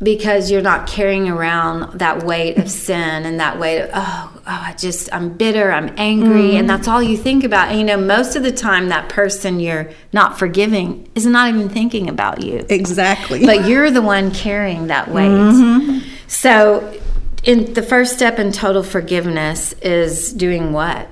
because 0.00 0.50
you're 0.50 0.62
not 0.62 0.86
carrying 0.86 1.28
around 1.28 1.98
that 1.98 2.22
weight 2.22 2.56
of 2.58 2.70
sin 2.86 3.26
and 3.26 3.40
that 3.40 3.58
weight 3.58 3.82
of 3.82 3.90
oh, 3.94 4.32
oh 4.34 4.40
I 4.44 4.74
just 4.78 5.12
I'm 5.12 5.36
bitter, 5.36 5.72
I'm 5.72 5.92
angry, 5.96 6.56
and 6.56 6.58
mm-hmm. 6.58 6.66
that's 6.66 6.88
all 6.88 7.02
you 7.02 7.16
think 7.16 7.44
about. 7.44 7.68
And 7.68 7.78
you 7.78 7.84
know, 7.84 7.96
most 7.96 8.36
of 8.36 8.42
the 8.42 8.52
time 8.52 8.88
that 8.88 9.08
person 9.08 9.60
you're 9.60 9.90
not 10.12 10.38
forgiving 10.38 11.08
is 11.14 11.26
not 11.26 11.48
even 11.48 11.68
thinking 11.68 12.08
about 12.08 12.44
you. 12.44 12.64
exactly. 12.68 13.44
But 13.44 13.66
you're 13.66 13.90
the 13.90 14.02
one 14.02 14.32
carrying 14.32 14.88
that 14.88 15.08
weight. 15.08 15.28
Mm-hmm. 15.28 16.08
So 16.28 17.00
in 17.44 17.72
the 17.74 17.82
first 17.82 18.14
step 18.14 18.38
in 18.38 18.52
total 18.52 18.82
forgiveness 18.82 19.72
is 19.74 20.32
doing 20.32 20.72
what? 20.72 21.08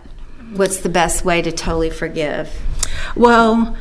What's 0.54 0.78
the 0.80 0.88
best 0.88 1.24
way 1.24 1.42
to 1.42 1.52
totally 1.52 1.90
forgive? 1.90 2.52
Well, 3.14 3.76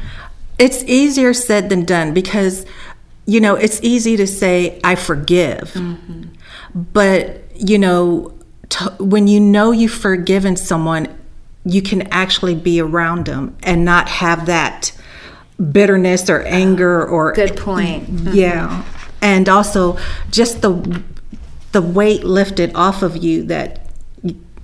it's 0.58 0.84
easier 0.84 1.34
said 1.34 1.70
than 1.70 1.86
done 1.86 2.14
because, 2.14 2.66
you 3.26 3.40
know, 3.40 3.56
it's 3.56 3.80
easy 3.82 4.18
to 4.18 4.28
say, 4.28 4.80
I 4.84 4.96
forgive. 4.96 5.74
Mm-hmm. 5.74 6.24
But, 6.94 7.44
you 7.56 7.78
know, 7.78 8.34
t- 8.70 8.86
when 9.00 9.28
you 9.28 9.40
know 9.40 9.72
you've 9.72 9.92
forgiven 9.94 10.56
someone, 10.56 11.08
you 11.66 11.82
can 11.82 12.04
actually 12.12 12.56
be 12.56 12.80
around 12.80 13.26
them 13.26 13.58
and 13.64 13.84
not 13.84 14.08
have 14.10 14.46
that 14.46 14.92
bitterness 15.72 16.30
or 16.30 16.42
anger 16.44 17.06
or 17.06 17.34
Good 17.34 17.58
point. 17.58 18.04
Mm-hmm. 18.06 18.34
yeah 18.34 18.84
and 19.26 19.50
also 19.50 19.98
just 20.30 20.62
the 20.62 21.02
the 21.72 21.82
weight 21.82 22.24
lifted 22.24 22.72
off 22.76 23.02
of 23.02 23.18
you 23.18 23.44
that 23.44 23.88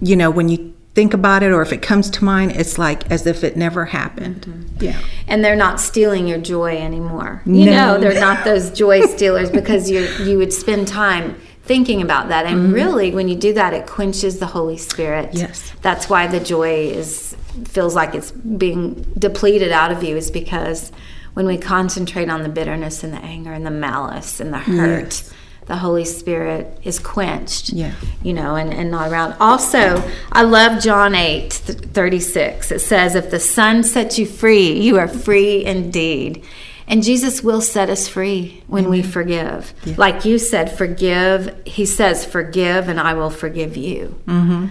you 0.02 0.16
know 0.16 0.30
when 0.30 0.50
you 0.50 0.74
think 0.94 1.14
about 1.14 1.42
it 1.42 1.52
or 1.52 1.62
if 1.62 1.72
it 1.72 1.82
comes 1.82 2.10
to 2.10 2.24
mind 2.24 2.52
it's 2.52 2.78
like 2.78 3.10
as 3.10 3.26
if 3.26 3.44
it 3.46 3.56
never 3.56 3.86
happened 3.86 4.42
mm-hmm. 4.42 4.84
yeah 4.84 5.00
and 5.28 5.44
they're 5.46 5.56
not 5.56 5.80
stealing 5.80 6.28
your 6.28 6.38
joy 6.38 6.78
anymore. 6.78 7.42
You 7.46 7.66
No. 7.66 7.72
know, 7.72 8.00
they're 8.00 8.20
not 8.20 8.44
those 8.44 8.70
joy 8.84 9.06
stealers 9.06 9.50
because 9.50 9.90
you 9.90 10.02
you 10.24 10.38
would 10.38 10.52
spend 10.52 10.88
time 10.90 11.40
thinking 11.64 12.02
about 12.02 12.28
that 12.28 12.46
and 12.46 12.58
mm-hmm. 12.58 12.74
really 12.74 13.12
when 13.12 13.30
you 13.30 13.36
do 13.36 13.54
that 13.54 13.74
it 13.74 13.88
quenches 13.88 14.40
the 14.40 14.48
Holy 14.48 14.78
Spirit. 14.78 15.30
Yes. 15.32 15.72
That's 15.82 16.10
why 16.10 16.28
the 16.28 16.40
joy 16.42 16.88
is 16.88 17.36
feels 17.66 17.96
like 17.96 18.14
it's 18.14 18.32
being 18.32 18.96
depleted 19.18 19.72
out 19.72 19.92
of 19.92 20.04
you 20.04 20.18
is 20.18 20.30
because 20.30 20.92
when 21.34 21.46
we 21.46 21.58
concentrate 21.58 22.30
on 22.30 22.44
the 22.44 22.50
bitterness 22.50 23.04
and 23.04 23.14
the 23.14 23.20
anger 23.20 23.54
and 23.54 23.66
the 23.66 23.72
malice 23.72 24.42
and 24.42 24.54
the 24.54 24.60
hurt, 24.60 25.04
Yes. 25.04 25.34
The 25.66 25.78
Holy 25.78 26.06
Spirit 26.06 26.80
is 26.84 27.00
quenched. 27.00 27.70
Yeah. 27.70 27.94
You 28.24 28.34
know, 28.34 28.56
and, 28.56 28.74
and 28.74 28.92
not 28.92 29.12
around. 29.12 29.36
Also, 29.40 30.04
I 30.32 30.44
love 30.44 30.82
John 30.82 31.16
8 31.16 31.50
th- 31.50 31.80
36. 31.80 32.72
It 32.72 32.80
says, 32.80 33.16
If 33.16 33.32
the 33.32 33.40
Son 33.40 33.84
sets 33.84 34.20
you 34.20 34.26
free, 34.26 34.74
you 34.80 34.98
are 34.98 35.08
free 35.08 35.64
indeed. 35.64 36.44
And 36.88 37.04
Jesus 37.04 37.42
will 37.42 37.62
set 37.62 37.90
us 37.90 38.08
free 38.08 38.64
when 38.68 38.90
we 38.90 39.02
forgive. 39.02 39.74
Like 39.98 40.26
you 40.26 40.38
said, 40.38 40.76
forgive. 40.76 41.56
He 41.66 41.86
says, 41.86 42.26
Forgive, 42.26 42.90
and 42.90 43.00
I 43.00 43.14
will 43.14 43.30
forgive 43.30 43.78
you. 43.78 44.20
Mm-hmm. 44.26 44.68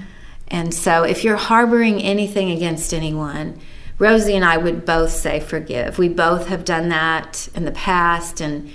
And 0.49 0.75
so, 0.75 1.05
if 1.05 1.25
you're 1.25 1.37
harboring 1.37 2.03
anything 2.03 2.51
against 2.51 2.93
anyone, 2.93 3.59
Rosie 3.99 4.35
and 4.35 4.45
I 4.45 4.57
would 4.57 4.85
both 4.85 5.13
say 5.13 5.41
forgive. 5.41 5.99
We 5.99 6.09
both 6.09 6.49
have 6.49 6.65
done 6.65 6.89
that 6.89 7.49
in 7.55 7.65
the 7.65 7.73
past, 7.73 8.41
and 8.41 8.71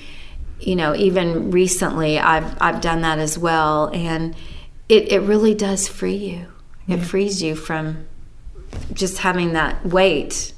you 0.59 0.75
know, 0.75 0.95
even 0.95 1.51
recently, 1.51 2.17
I've 2.19 2.55
I've 2.61 2.81
done 2.81 3.01
that 3.01 3.19
as 3.19 3.37
well, 3.37 3.89
and 3.93 4.35
it 4.89 5.11
it 5.11 5.19
really 5.21 5.53
does 5.53 5.87
free 5.87 6.15
you. 6.15 6.47
It 6.87 6.99
frees 6.99 7.41
you 7.41 7.55
from 7.55 8.05
just 8.93 9.19
having 9.19 9.53
that 9.53 9.85
weight 9.85 10.53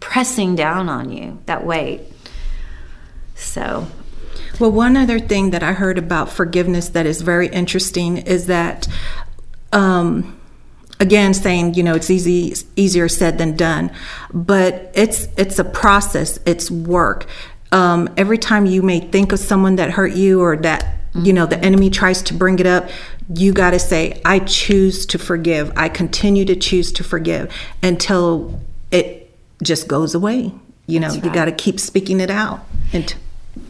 pressing 0.00 0.54
down 0.54 0.88
on 0.88 1.10
you. 1.10 1.38
That 1.46 1.64
weight. 1.64 2.00
So, 3.34 3.86
Well, 4.58 4.72
one 4.72 4.96
other 4.96 5.18
thing 5.18 5.50
that 5.50 5.62
I 5.62 5.72
heard 5.72 5.96
about 5.98 6.28
forgiveness 6.28 6.88
that 6.90 7.06
is 7.06 7.22
very 7.22 7.48
interesting 7.48 8.18
is 8.18 8.46
that, 8.46 8.88
um, 9.72 10.38
again, 11.00 11.32
saying 11.32 11.74
you 11.74 11.82
know 11.82 11.94
it's 11.94 12.10
easy 12.10 12.54
easier 12.76 13.08
said 13.08 13.38
than 13.38 13.56
done, 13.56 13.90
but 14.32 14.90
it's 14.94 15.28
it's 15.36 15.58
a 15.58 15.64
process. 15.64 16.38
It's 16.44 16.70
work. 16.70 17.26
Um, 17.72 18.08
every 18.16 18.38
time 18.38 18.66
you 18.66 18.82
may 18.82 19.00
think 19.00 19.32
of 19.32 19.38
someone 19.38 19.76
that 19.76 19.90
hurt 19.90 20.12
you 20.12 20.40
or 20.40 20.56
that 20.58 20.94
you 21.14 21.32
know 21.32 21.46
the 21.46 21.58
enemy 21.58 21.90
tries 21.90 22.22
to 22.22 22.34
bring 22.34 22.58
it 22.58 22.66
up, 22.66 22.88
you 23.34 23.52
got 23.52 23.70
to 23.70 23.78
say, 23.78 24.20
"I 24.24 24.38
choose 24.40 25.06
to 25.06 25.18
forgive. 25.18 25.72
I 25.76 25.88
continue 25.88 26.44
to 26.46 26.56
choose 26.56 26.92
to 26.92 27.04
forgive 27.04 27.52
until 27.82 28.60
it 28.90 29.30
just 29.62 29.88
goes 29.88 30.14
away." 30.14 30.52
You 30.86 31.00
know, 31.00 31.10
That's 31.10 31.24
you 31.24 31.32
got 31.32 31.44
to 31.44 31.52
keep 31.52 31.78
speaking 31.78 32.20
it 32.20 32.30
out. 32.30 32.64
And 32.92 33.14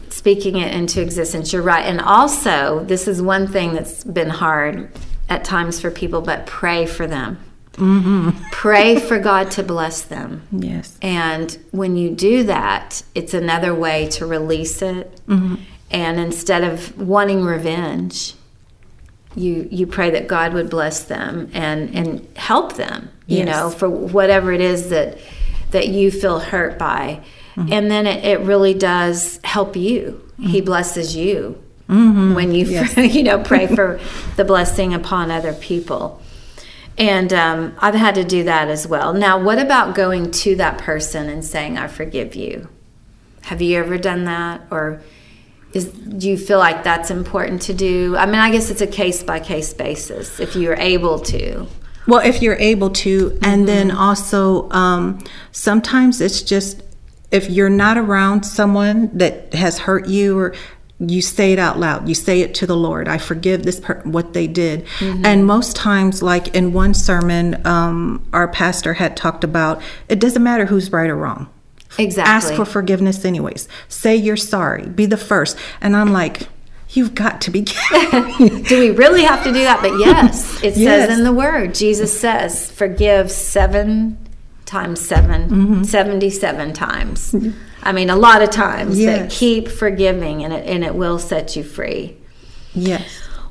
speaking 0.09 0.57
it 0.57 0.73
into 0.73 1.01
existence. 1.01 1.53
You're 1.53 1.61
right. 1.61 1.85
And 1.85 2.01
also, 2.01 2.83
this 2.85 3.07
is 3.07 3.21
one 3.21 3.47
thing 3.47 3.73
that's 3.73 4.03
been 4.03 4.29
hard 4.29 4.89
at 5.29 5.43
times 5.43 5.79
for 5.79 5.91
people, 5.91 6.21
but 6.21 6.45
pray 6.45 6.85
for 6.85 7.07
them. 7.07 7.37
Mm-hmm. 7.79 8.29
Pray 8.51 8.99
for 8.99 9.19
God 9.19 9.51
to 9.51 9.63
bless 9.63 10.01
them. 10.03 10.43
yes. 10.51 10.97
And 11.01 11.57
when 11.71 11.95
you 11.97 12.09
do 12.09 12.43
that, 12.43 13.03
it's 13.15 13.33
another 13.33 13.73
way 13.73 14.07
to 14.09 14.25
release 14.25 14.81
it. 14.81 15.19
Mm-hmm. 15.27 15.55
And 15.91 16.19
instead 16.19 16.63
of 16.63 16.97
wanting 16.99 17.43
revenge, 17.43 18.35
you 19.35 19.67
you 19.71 19.87
pray 19.87 20.09
that 20.11 20.27
God 20.27 20.53
would 20.53 20.69
bless 20.69 21.03
them 21.03 21.49
and 21.53 21.95
and 21.95 22.27
help 22.37 22.75
them, 22.75 23.09
you 23.27 23.39
Yes. 23.39 23.47
know, 23.47 23.69
for 23.69 23.89
whatever 23.89 24.51
it 24.51 24.61
is 24.61 24.89
that 24.89 25.17
that 25.71 25.87
you 25.87 26.11
feel 26.11 26.39
hurt 26.39 26.77
by. 26.77 27.21
Mm-hmm. 27.55 27.73
And 27.73 27.91
then 27.91 28.07
it, 28.07 28.23
it 28.23 28.39
really 28.41 28.73
does 28.73 29.39
help 29.43 29.75
you. 29.75 30.21
He 30.39 30.57
mm-hmm. 30.57 30.65
blesses 30.65 31.15
you 31.15 31.61
when 31.87 32.53
you 32.53 32.65
you 32.97 33.23
know 33.23 33.41
pray 33.41 33.67
for 33.75 33.99
the 34.35 34.45
blessing 34.45 34.93
upon 34.93 35.31
other 35.31 35.53
people. 35.53 36.21
And 36.99 37.31
um, 37.31 37.75
I've 37.79 37.95
had 37.95 38.15
to 38.15 38.25
do 38.25 38.43
that 38.43 38.67
as 38.67 38.85
well. 38.85 39.13
Now, 39.13 39.41
what 39.41 39.57
about 39.57 39.95
going 39.95 40.31
to 40.31 40.55
that 40.57 40.77
person 40.77 41.29
and 41.29 41.43
saying, 41.43 41.77
I 41.77 41.87
forgive 41.87 42.35
you? 42.35 42.67
Have 43.43 43.61
you 43.61 43.79
ever 43.79 43.97
done 43.97 44.25
that? 44.25 44.61
Or 44.69 45.01
is, 45.73 45.85
do 45.85 46.29
you 46.29 46.37
feel 46.37 46.59
like 46.59 46.83
that's 46.83 47.09
important 47.09 47.61
to 47.63 47.73
do? 47.73 48.17
I 48.17 48.25
mean, 48.25 48.35
I 48.35 48.51
guess 48.51 48.69
it's 48.69 48.81
a 48.81 48.87
case 48.87 49.23
by 49.23 49.39
case 49.39 49.73
basis 49.73 50.41
if 50.41 50.57
you're 50.57 50.75
able 50.75 51.19
to. 51.19 51.67
Well, 52.05 52.25
if 52.25 52.41
you're 52.41 52.57
able 52.57 52.89
to, 52.89 53.39
and 53.43 53.67
then 53.67 53.91
also 53.91 54.69
um, 54.71 55.23
sometimes 55.51 56.19
it's 56.19 56.41
just 56.41 56.81
if 57.31 57.49
you're 57.49 57.69
not 57.69 57.97
around 57.97 58.43
someone 58.43 59.15
that 59.17 59.53
has 59.53 59.79
hurt 59.79 60.07
you 60.07 60.37
or 60.37 60.55
you 60.99 61.21
say 61.21 61.53
it 61.53 61.59
out 61.59 61.79
loud. 61.79 62.09
You 62.09 62.15
say 62.15 62.41
it 62.41 62.53
to 62.55 62.67
the 62.67 62.75
lord. 62.75 63.07
I 63.07 63.17
forgive 63.17 63.63
this 63.63 63.79
per- 63.79 64.01
what 64.03 64.33
they 64.33 64.47
did. 64.47 64.85
And 65.01 65.45
most 65.45 65.75
times 65.75 66.21
like 66.21 66.53
in 66.55 66.73
one 66.73 66.93
sermon 66.93 67.65
um, 67.65 68.27
our 68.33 68.47
pastor 68.49 68.93
had 68.95 69.15
talked 69.15 69.43
about 69.43 69.81
it 70.09 70.19
doesn't 70.19 70.43
matter 70.43 70.65
who's 70.65 70.91
right 70.91 71.09
or 71.09 71.15
wrong. 71.15 71.47
Exactly. 71.97 72.31
ask 72.31 72.53
for 72.53 72.65
forgiveness 72.65 73.23
anyways. 73.25 73.67
Say 73.87 74.15
you're 74.15 74.37
sorry. 74.37 74.87
Be 74.89 75.05
the 75.05 75.17
first. 75.17 75.57
And 75.81 75.95
i'm 75.95 76.11
like 76.11 76.47
you've 76.91 77.13
got 77.15 77.39
to 77.41 77.51
be 77.51 77.61
kidding 77.63 78.63
Do 78.63 78.79
we 78.79 78.89
really 78.91 79.23
have 79.23 79.43
to 79.43 79.53
do 79.53 79.59
that? 79.63 79.81
But 79.81 79.97
yes, 79.99 80.61
it 80.63 80.75
Yes. 80.77 81.07
says 81.09 81.17
in 81.19 81.23
the 81.23 81.31
word, 81.31 81.73
Jesus 81.75 82.19
says, 82.19 82.71
forgive 82.71 83.31
seven 83.31 84.17
times 84.69 84.99
7 85.05 85.49
Mm-hmm. 85.49 85.83
77 85.83 86.73
times. 86.73 87.35
I 87.83 87.91
mean, 87.91 88.09
a 88.09 88.15
lot 88.15 88.41
of 88.41 88.49
times 88.51 88.95
that 88.97 89.21
Yes. 89.31 89.39
keep 89.39 89.67
forgiving 89.67 90.43
and 90.43 90.53
it, 90.53 90.65
and 90.67 90.83
it 90.83 90.95
will 90.95 91.19
set 91.19 91.55
you 91.55 91.63
free. 91.63 92.15
yes 92.75 93.03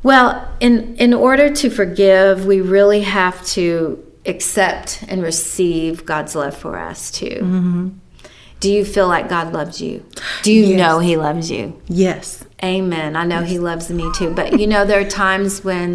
Well, 0.02 0.28
in 0.60 0.94
in 1.04 1.12
order 1.12 1.46
to 1.60 1.66
forgive, 1.70 2.46
we 2.46 2.58
really 2.60 3.02
have 3.02 3.36
to 3.56 3.98
accept 4.32 5.02
and 5.10 5.22
receive 5.22 5.92
God's 6.12 6.34
love 6.34 6.56
for 6.64 6.78
us 6.90 7.10
too. 7.10 7.38
Do 8.60 8.68
you 8.76 8.84
feel 8.84 9.08
like 9.14 9.28
God 9.28 9.52
loves 9.58 9.80
you? 9.80 9.94
Do 10.42 10.52
you 10.52 10.64
Yes. 10.66 10.78
know 10.82 10.94
He 11.08 11.16
loves 11.16 11.46
you? 11.50 11.64
yes 12.04 12.26
Amen. 12.62 13.10
I 13.22 13.24
know 13.30 13.42
He 13.52 13.58
loves 13.70 13.86
me 13.90 14.04
too. 14.18 14.30
But 14.38 14.46
you 14.60 14.66
know, 14.72 14.82
there 14.88 15.00
are 15.04 15.10
times 15.26 15.62
when 15.68 15.88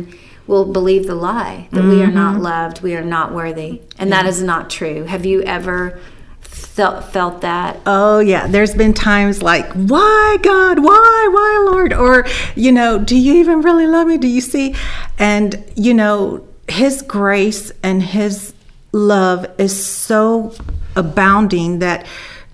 we'll 0.48 0.72
believe 0.72 1.08
the 1.08 1.16
lie 1.16 1.68
that 1.72 1.84
we 1.84 2.02
are 2.02 2.12
not 2.12 2.36
mm-hmm. 2.36 2.44
loved, 2.44 2.82
we 2.82 2.96
are 2.96 3.04
not 3.04 3.34
worthy, 3.34 3.82
and 3.98 4.12
that 4.12 4.26
is 4.26 4.42
not 4.42 4.70
true. 4.70 5.04
Have 5.04 5.26
you 5.26 5.42
ever 5.44 6.00
felt 6.42 7.06
felt 7.06 7.42
that? 7.42 7.80
Oh 7.86 8.20
yeah, 8.20 8.48
there's 8.48 8.74
been 8.74 8.94
times 8.94 9.42
like, 9.42 9.72
"Why 9.74 10.38
God? 10.42 10.80
Why? 10.80 11.30
Why 11.32 11.72
Lord?" 11.72 11.94
Or, 11.94 12.26
you 12.56 12.72
know, 12.72 13.00
"Do 13.00 13.18
you 13.18 13.36
even 13.36 13.62
really 13.62 13.88
love 13.88 14.08
me? 14.08 14.18
Do 14.18 14.28
you 14.28 14.42
see?" 14.42 14.76
And, 15.18 15.64
you 15.76 15.94
know, 15.94 16.46
his 16.68 17.02
grace 17.02 17.72
and 17.82 18.02
his 18.02 18.54
love 18.92 19.46
is 19.58 19.86
so 19.86 20.54
abounding 20.96 21.80
that 21.80 22.06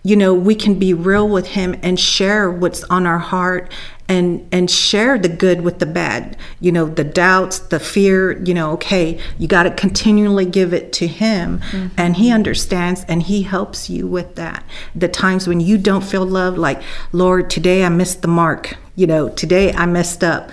you 0.03 0.15
know, 0.15 0.33
we 0.33 0.55
can 0.55 0.79
be 0.79 0.93
real 0.93 1.27
with 1.27 1.47
him 1.47 1.75
and 1.81 1.99
share 1.99 2.49
what's 2.49 2.83
on 2.85 3.05
our 3.05 3.19
heart 3.19 3.71
and 4.09 4.45
and 4.51 4.69
share 4.69 5.17
the 5.17 5.29
good 5.29 5.61
with 5.61 5.79
the 5.79 5.85
bad. 5.85 6.35
You 6.59 6.73
know, 6.73 6.85
the 6.85 7.05
doubts, 7.05 7.59
the 7.59 7.79
fear, 7.79 8.43
you 8.43 8.53
know, 8.53 8.71
okay, 8.71 9.19
you 9.37 9.47
got 9.47 9.63
to 9.63 9.71
continually 9.71 10.45
give 10.45 10.73
it 10.73 10.91
to 10.93 11.07
him 11.07 11.59
mm-hmm. 11.59 11.87
and 11.97 12.17
he 12.17 12.31
understands 12.31 13.05
and 13.07 13.23
he 13.23 13.43
helps 13.43 13.89
you 13.89 14.07
with 14.07 14.35
that. 14.35 14.63
The 14.93 15.07
times 15.07 15.47
when 15.47 15.61
you 15.61 15.77
don't 15.77 16.03
feel 16.03 16.25
loved 16.25 16.57
like, 16.57 16.81
Lord, 17.13 17.49
today 17.49 17.85
I 17.85 17.89
missed 17.89 18.21
the 18.21 18.27
mark. 18.27 18.75
You 18.95 19.07
know, 19.07 19.29
today 19.29 19.71
I 19.71 19.85
messed 19.85 20.23
up. 20.23 20.49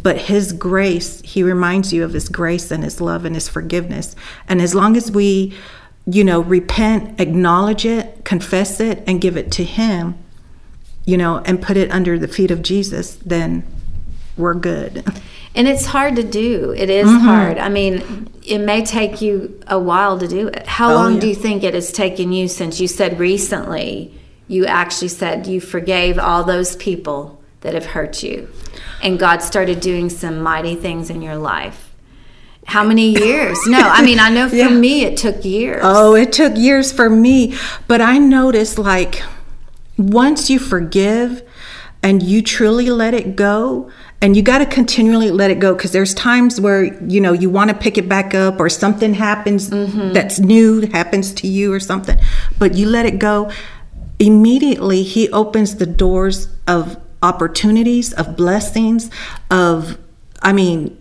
But 0.00 0.18
his 0.18 0.52
grace, 0.52 1.20
he 1.22 1.42
reminds 1.42 1.92
you 1.92 2.04
of 2.04 2.12
his 2.12 2.28
grace 2.28 2.70
and 2.70 2.84
his 2.84 3.00
love 3.00 3.24
and 3.24 3.34
his 3.34 3.48
forgiveness. 3.48 4.14
And 4.46 4.62
as 4.62 4.72
long 4.72 4.96
as 4.96 5.10
we 5.10 5.56
you 6.10 6.24
know, 6.24 6.40
repent, 6.40 7.20
acknowledge 7.20 7.84
it, 7.84 8.24
confess 8.24 8.80
it, 8.80 9.02
and 9.06 9.20
give 9.20 9.36
it 9.36 9.52
to 9.52 9.62
Him, 9.62 10.14
you 11.08 11.16
know, 11.16 11.38
and 11.46 11.60
put 11.62 11.76
it 11.78 11.90
under 11.90 12.18
the 12.18 12.28
feet 12.28 12.50
of 12.50 12.60
Jesus, 12.62 13.16
then 13.24 13.64
we're 14.36 14.52
good. 14.72 14.94
And 15.54 15.66
it's 15.66 15.86
hard 15.86 16.16
to 16.16 16.22
do. 16.22 16.74
It 16.76 16.90
is 16.90 17.06
Mm-hmm. 17.08 17.24
hard. 17.24 17.56
I 17.58 17.70
mean, 17.70 18.28
it 18.46 18.58
may 18.58 18.84
take 18.84 19.22
you 19.22 19.58
a 19.66 19.78
while 19.78 20.18
to 20.18 20.28
do 20.28 20.48
it. 20.48 20.66
How 20.66 20.92
Oh, 20.92 20.94
long 20.94 21.14
yeah. 21.14 21.20
do 21.20 21.28
you 21.28 21.34
think 21.34 21.64
it 21.64 21.72
has 21.72 21.90
taken 21.92 22.30
you 22.32 22.46
since 22.46 22.78
you 22.78 22.86
said 22.88 23.18
recently 23.18 24.12
you 24.48 24.66
actually 24.66 25.08
said 25.08 25.46
you 25.46 25.60
forgave 25.60 26.18
all 26.18 26.44
those 26.44 26.76
people 26.76 27.40
that 27.62 27.72
have 27.74 27.86
hurt 27.86 28.22
you 28.22 28.48
and 29.02 29.18
God 29.18 29.38
started 29.42 29.80
doing 29.80 30.10
some 30.10 30.42
mighty 30.42 30.74
things 30.76 31.08
in 31.10 31.22
your 31.22 31.36
life? 31.36 31.90
How 32.66 32.84
many 32.84 33.08
years? 33.26 33.58
No, 33.66 33.80
I 33.80 34.02
mean, 34.02 34.20
I 34.20 34.28
know 34.28 34.46
for 34.50 34.56
Yeah. 34.56 34.68
me 34.68 35.04
it 35.04 35.16
took 35.16 35.42
years. 35.44 35.80
Oh, 35.82 36.14
it 36.14 36.32
took 36.34 36.54
years 36.56 36.92
for 36.92 37.08
me, 37.08 37.54
but 37.88 38.00
I 38.02 38.18
noticed 38.18 38.78
like 38.78 39.22
once 39.98 40.48
you 40.48 40.58
forgive 40.58 41.42
and 42.02 42.22
you 42.22 42.40
truly 42.42 42.90
let 42.90 43.12
it 43.12 43.34
go, 43.36 43.90
and 44.20 44.36
you 44.36 44.42
got 44.42 44.58
to 44.58 44.66
continually 44.66 45.30
let 45.30 45.50
it 45.50 45.58
go 45.58 45.74
because 45.74 45.92
there's 45.92 46.14
times 46.14 46.60
where 46.60 46.84
you 47.04 47.20
know 47.20 47.32
you 47.32 47.50
want 47.50 47.70
to 47.70 47.76
pick 47.76 47.98
it 47.98 48.08
back 48.08 48.34
up 48.34 48.58
or 48.58 48.68
something 48.68 49.14
happens 49.14 49.70
mm-hmm. 49.70 50.12
that's 50.12 50.38
new 50.40 50.80
happens 50.88 51.32
to 51.34 51.46
you 51.46 51.72
or 51.72 51.80
something, 51.80 52.18
but 52.58 52.74
you 52.74 52.88
let 52.88 53.06
it 53.06 53.18
go. 53.18 53.50
Immediately, 54.18 55.04
he 55.04 55.28
opens 55.30 55.76
the 55.76 55.86
doors 55.86 56.48
of 56.66 56.96
opportunities, 57.22 58.12
of 58.12 58.36
blessings, 58.36 59.10
of 59.50 59.98
I 60.42 60.52
mean, 60.52 60.96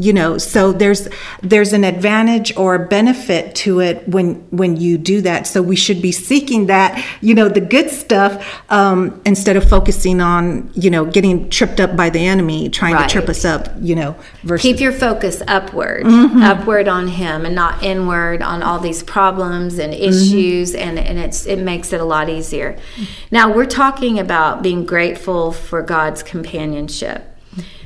you 0.00 0.12
know 0.12 0.38
so 0.38 0.70
there's 0.72 1.08
there's 1.42 1.72
an 1.72 1.82
advantage 1.82 2.56
or 2.56 2.76
a 2.76 2.86
benefit 2.86 3.54
to 3.56 3.80
it 3.80 4.08
when 4.08 4.34
when 4.50 4.76
you 4.76 4.96
do 4.96 5.20
that 5.20 5.44
so 5.46 5.60
we 5.60 5.74
should 5.74 6.00
be 6.00 6.12
seeking 6.12 6.66
that 6.66 7.04
you 7.20 7.34
know 7.34 7.48
the 7.48 7.60
good 7.60 7.90
stuff 7.90 8.32
um, 8.70 9.20
instead 9.26 9.56
of 9.56 9.68
focusing 9.68 10.20
on 10.20 10.70
you 10.74 10.88
know 10.88 11.04
getting 11.04 11.50
tripped 11.50 11.80
up 11.80 11.96
by 11.96 12.08
the 12.08 12.24
enemy 12.24 12.68
trying 12.68 12.94
Right. 12.94 13.08
to 13.08 13.12
trip 13.12 13.28
us 13.28 13.44
up 13.44 13.68
you 13.80 13.96
know 13.96 14.14
versus 14.44 14.62
Keep 14.62 14.80
your 14.80 14.92
focus 14.92 15.42
upward, 15.48 16.04
Mm-hmm. 16.06 16.42
upward 16.42 16.86
on 16.86 17.08
Him, 17.08 17.44
and 17.44 17.54
not 17.54 17.82
inward 17.82 18.40
on 18.40 18.62
all 18.62 18.78
these 18.78 19.02
problems 19.02 19.78
and 19.78 19.92
issues. 19.92 20.72
Mm-hmm. 20.74 20.88
And 20.88 20.98
and 20.98 21.18
it's 21.18 21.44
it 21.44 21.58
makes 21.58 21.92
it 21.92 22.00
a 22.00 22.04
lot 22.04 22.28
easier. 22.28 22.78
Now 23.32 23.52
we're 23.52 23.66
talking 23.66 24.18
about 24.18 24.62
being 24.62 24.86
grateful 24.86 25.50
for 25.52 25.82
God's 25.82 26.22
companionship. 26.22 27.24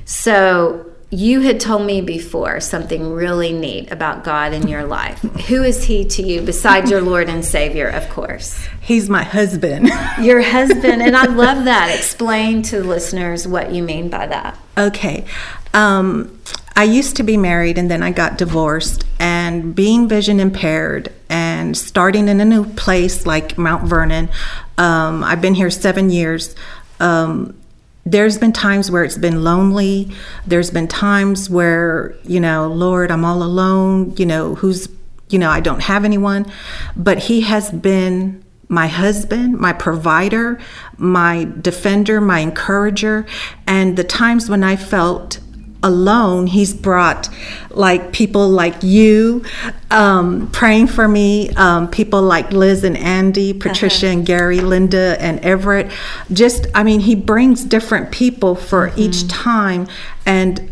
So 0.05 0.92
you 1.13 1.43
had 1.43 1.61
told 1.61 1.87
me 1.87 2.01
before 2.01 2.59
something 2.59 3.13
really 3.13 3.53
neat 3.53 3.93
about 3.93 4.25
God 4.25 4.53
in 4.53 4.67
your 4.67 4.85
life. 4.85 5.21
Who 5.49 5.63
is 5.63 5.85
He 5.85 6.05
to 6.07 6.23
you 6.23 6.41
besides 6.41 6.91
your 6.91 7.03
Lord 7.03 7.29
and 7.29 7.45
Savior, 7.45 7.89
of 7.89 8.09
course? 8.09 8.67
he's 8.83 9.09
my 9.09 9.23
husband 9.23 9.89
Your 10.21 10.43
husband, 10.43 11.03
and 11.03 11.17
I 11.17 11.27
love 11.27 11.65
that. 11.65 11.95
Explain 11.97 12.63
to 12.65 12.79
the 12.79 12.85
listeners 12.85 13.47
what 13.47 13.73
you 13.73 13.83
mean 13.83 14.09
by 14.09 14.27
that. 14.27 14.59
Okay. 14.77 15.25
Um, 15.73 16.41
I 16.75 16.85
used 16.85 17.17
to 17.17 17.23
be 17.23 17.37
married 17.37 17.79
and 17.79 17.91
then 17.91 18.03
I 18.03 18.11
got 18.11 18.39
divorced. 18.39 19.05
And 19.19 19.75
being 19.75 20.09
vision 20.09 20.41
impaired 20.41 21.13
and 21.29 21.77
starting 21.77 22.29
in 22.29 22.41
a 22.41 22.45
new 22.45 22.65
place 22.65 23.25
like 23.25 23.57
Mount 23.57 23.85
Vernon, 23.85 24.29
um, 24.79 25.23
I've 25.23 25.41
been 25.41 25.55
here 25.55 25.71
seven 25.71 26.11
years. 26.11 26.55
Um, 26.99 27.57
there's 28.05 28.39
been 28.39 28.53
times 28.53 28.91
where 28.91 29.05
it's 29.05 29.19
been 29.19 29.45
lonely. 29.45 30.11
There's 30.47 30.71
been 30.71 30.89
times 30.89 31.49
where, 31.49 32.15
you 32.25 32.41
know, 32.41 32.69
Lord, 32.69 33.11
I'm 33.11 33.25
all 33.25 33.43
alone. 33.43 34.15
You 34.17 34.27
know, 34.27 34.55
who's, 34.57 34.89
you 35.29 35.39
know, 35.39 35.51
I 35.51 35.61
don't 35.61 35.83
have 35.83 36.05
anyone. 36.05 36.51
But 36.97 37.19
He 37.19 37.43
has 37.43 37.71
been 37.71 38.45
my 38.69 38.87
husband, 38.87 39.59
my 39.59 39.73
provider, 39.73 40.59
my 40.97 41.47
defender, 41.61 42.21
my 42.21 42.41
encourager. 42.41 43.27
And 43.67 43.97
the 43.97 44.05
times 44.05 44.49
when 44.49 44.65
I 44.65 44.77
felt 44.77 45.39
alone, 45.83 46.47
he's 46.47 46.75
brought 46.75 47.29
like 47.71 48.13
people 48.13 48.49
like 48.49 48.83
you 48.83 49.45
um, 49.91 50.51
praying 50.51 50.87
for 50.87 51.09
me, 51.09 51.51
um, 51.51 51.89
people 51.89 52.23
like 52.23 52.53
Liz 52.53 52.85
and 52.85 52.97
Andy, 52.97 53.53
Patricia 53.53 54.09
and 54.09 54.25
Gary, 54.25 54.61
Linda 54.61 55.17
and 55.21 55.41
Everett. 55.41 55.91
Just, 56.33 56.67
I 56.75 56.83
mean, 56.83 57.01
he 57.01 57.15
brings 57.15 57.65
different 57.65 58.11
people 58.11 58.55
for 58.55 58.93
each 58.97 59.29
time. 59.29 59.87
And 60.25 60.71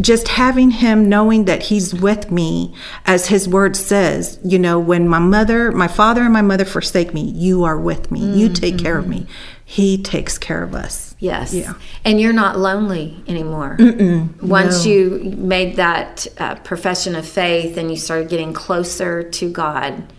just 0.00 0.28
having 0.28 0.70
him 0.70 1.08
knowing 1.08 1.46
that 1.46 1.64
he's 1.64 1.92
with 1.94 2.30
me 2.30 2.74
as 3.04 3.28
his 3.28 3.48
word 3.48 3.76
says 3.76 4.38
you 4.44 4.56
know 4.56 4.78
when 4.78 5.08
my 5.08 5.18
mother 5.18 5.72
my 5.72 5.88
father 5.88 6.22
and 6.22 6.32
my 6.32 6.42
mother 6.42 6.64
forsake 6.64 7.12
me 7.12 7.22
you 7.22 7.64
are 7.64 7.78
with 7.78 8.10
me. 8.10 8.20
You 8.20 8.48
take 8.48 8.78
care 8.78 8.98
of 8.98 9.08
me. 9.08 9.26
He 9.64 10.00
takes 10.00 10.38
care 10.38 10.62
of 10.62 10.74
us 10.74 11.07
Yes. 11.20 11.52
Yeah. 11.52 11.74
And 12.04 12.20
you're 12.20 12.32
not 12.32 12.58
lonely 12.58 13.22
anymore. 13.26 13.76
Once 14.40 14.86
you 14.86 15.34
made 15.36 15.76
that 15.76 16.26
uh, 16.38 16.54
profession 16.56 17.16
of 17.16 17.26
faith 17.26 17.76
and 17.76 17.90
you 17.90 17.96
started 17.96 18.28
getting 18.28 18.52
closer 18.52 19.22
to 19.24 19.50
God, 19.50 20.12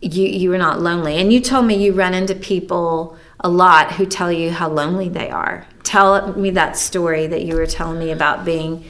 you 0.00 0.24
you 0.26 0.48
were 0.50 0.58
not 0.58 0.80
lonely. 0.80 1.16
And 1.16 1.32
you 1.32 1.40
told 1.40 1.66
me 1.66 1.74
you 1.82 1.92
run 1.92 2.14
into 2.14 2.34
people 2.34 3.16
a 3.40 3.48
lot 3.50 3.92
who 3.92 4.06
tell 4.06 4.32
you 4.32 4.50
how 4.50 4.68
lonely 4.70 5.08
they 5.10 5.28
are. 5.30 5.66
Tell 5.82 6.32
me 6.34 6.50
that 6.50 6.76
story 6.78 7.26
that 7.26 7.42
you 7.42 7.56
were 7.56 7.66
telling 7.66 7.98
me 7.98 8.10
about 8.10 8.44
being, 8.46 8.84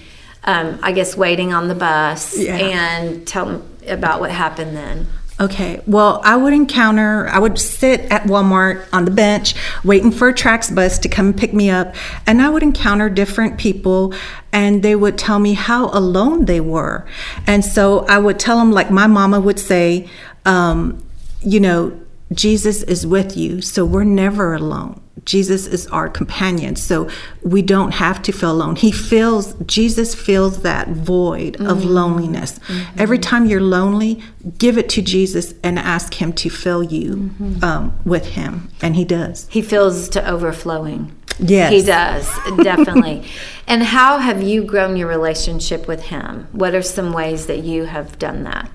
um, 0.45 0.79
I 0.83 0.93
guess, 0.93 1.17
waiting 1.17 1.53
on 1.53 1.67
the 1.67 1.75
bus, 1.75 2.39
Yeah. 2.39 2.57
and 2.57 3.27
tell 3.27 3.47
me 3.47 3.61
about 3.89 4.21
what 4.21 4.31
happened 4.31 4.77
then. 4.77 5.09
Okay. 5.41 5.83
Well, 5.87 6.21
I 6.23 6.37
would 6.37 6.53
encounter, 6.53 7.29
I 7.29 7.41
would 7.41 7.59
sit 7.59 8.03
at 8.03 8.23
Walmart 8.25 8.87
on 8.93 9.05
the 9.05 9.11
bench 9.11 9.55
waiting 9.83 10.13
for 10.13 10.29
a 10.29 10.35
Trax 10.35 10.73
bus 10.73 10.99
to 11.01 11.09
come 11.09 11.33
pick 11.33 11.53
me 11.53 11.71
up. 11.71 11.97
And 12.25 12.41
I 12.41 12.49
would 12.49 12.63
encounter 12.63 13.11
different 13.11 13.59
people 13.59 14.15
and 14.53 14.85
they 14.85 14.95
would 14.95 15.19
tell 15.19 15.41
me 15.41 15.55
how 15.55 15.87
alone 15.87 16.45
they 16.45 16.61
were. 16.61 17.05
And 17.49 17.65
so 17.65 18.07
I 18.07 18.19
would 18.19 18.39
tell 18.39 18.59
them, 18.59 18.71
like 18.71 18.93
my 18.93 19.09
mama 19.09 19.41
would 19.41 19.59
say, 19.59 20.09
um, 20.45 21.03
you 21.41 21.59
know, 21.59 22.01
Jesus 22.35 22.83
is 22.83 23.07
with 23.07 23.37
you, 23.37 23.61
so 23.61 23.85
we're 23.85 24.05
never 24.05 24.55
alone. 24.55 25.01
Jesus 25.25 25.67
is 25.67 25.87
our 25.87 26.09
companion, 26.09 26.77
so 26.77 27.09
we 27.43 27.63
don't 27.63 27.93
have 27.93 28.21
to 28.23 28.33
feel 28.33 28.51
alone. 28.51 28.77
He 28.77 28.93
fills, 28.93 29.55
Jesus 29.65 30.15
fills 30.15 30.63
that 30.63 30.89
void 30.89 31.57
of 31.57 31.79
mm-hmm. 31.79 31.89
loneliness. 31.89 32.59
Mm-hmm. 32.59 33.01
Every 33.01 33.19
time 33.19 33.47
you're 33.47 33.61
lonely, 33.61 34.23
give 34.59 34.77
it 34.77 34.89
to 34.91 35.03
Jesus 35.03 35.55
and 35.63 35.79
ask 35.79 36.21
Him 36.21 36.33
to 36.35 36.51
fill 36.51 36.83
you 36.83 37.17
mm-hmm. 37.17 37.65
um, 37.65 37.99
with 38.05 38.27
Him, 38.27 38.69
and 38.83 38.97
He 38.97 39.05
does. 39.05 39.49
He 39.49 39.63
fills 39.63 40.09
to 40.11 40.29
overflowing. 40.29 41.17
Yes. 41.39 41.73
He 41.73 41.83
does, 41.83 42.29
definitely. 42.63 43.27
and 43.67 43.83
how 43.83 44.19
have 44.19 44.43
you 44.43 44.63
grown 44.65 44.97
your 44.97 45.09
relationship 45.09 45.89
with 45.89 46.05
him? 46.05 46.47
What 46.53 46.75
are 46.75 46.83
some 46.83 47.13
ways 47.13 47.47
that 47.47 47.65
you 47.65 47.85
have 47.85 48.19
done 48.19 48.45
that? 48.45 48.71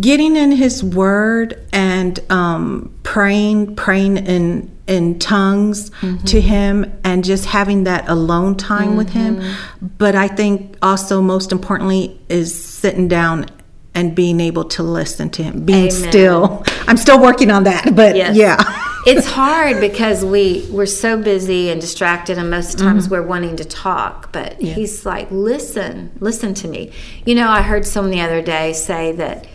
Getting 0.00 0.36
in 0.36 0.52
his 0.52 0.82
word 0.82 1.64
and 1.72 2.18
um, 2.30 2.94
praying 3.02 3.76
praying 3.76 4.16
in 4.18 4.76
in 4.86 5.18
tongues 5.18 5.90
to 5.90 5.96
mm-hmm. 6.06 6.38
him 6.38 7.00
and 7.02 7.24
just 7.24 7.44
having 7.46 7.84
that 7.84 8.08
alone 8.08 8.56
time 8.56 8.96
with 8.96 9.10
him. 9.10 9.36
Mm-hmm. 9.36 9.86
But 9.98 10.14
i 10.14 10.28
think 10.28 10.76
also 10.82 11.20
most 11.20 11.52
importantly 11.52 12.20
is 12.28 12.54
sitting 12.54 13.08
down 13.08 13.46
and 13.94 14.14
being 14.14 14.40
able 14.40 14.64
to 14.64 14.82
listen 14.82 15.30
to 15.30 15.42
him 15.42 15.64
being 15.64 15.88
Amen. 15.88 15.90
still. 15.90 16.64
I'm 16.88 16.96
still 16.96 17.20
working 17.20 17.50
on 17.50 17.64
that 17.64 17.94
but 17.94 18.16
Yes. 18.16 18.36
yeah. 18.36 18.82
It's 19.06 19.24
hard 19.24 19.80
because 19.80 20.24
we 20.24 20.66
we're 20.68 20.84
so 20.84 21.16
busy 21.22 21.70
and 21.70 21.80
distracted 21.80 22.38
and 22.38 22.50
most 22.50 22.76
times 22.76 23.04
mm-hmm. 23.04 23.14
we're 23.14 23.22
wanting 23.22 23.54
to 23.56 23.64
talk 23.64 24.32
but 24.32 24.60
he's 24.60 25.06
like 25.06 25.28
listen 25.30 26.10
listen 26.18 26.54
to 26.54 26.66
me. 26.68 26.90
You 27.24 27.36
know 27.36 27.48
i 27.48 27.62
heard 27.62 27.86
someone 27.86 28.10
the 28.10 28.20
other 28.20 28.42
day 28.42 28.72
say 28.72 29.12
that 29.12 29.46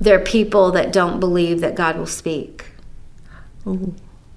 there 0.00 0.18
are 0.18 0.24
people 0.24 0.70
that 0.72 0.92
don't 0.92 1.20
believe 1.20 1.60
that 1.60 1.74
god 1.74 1.96
will 1.96 2.06
speak 2.06 2.66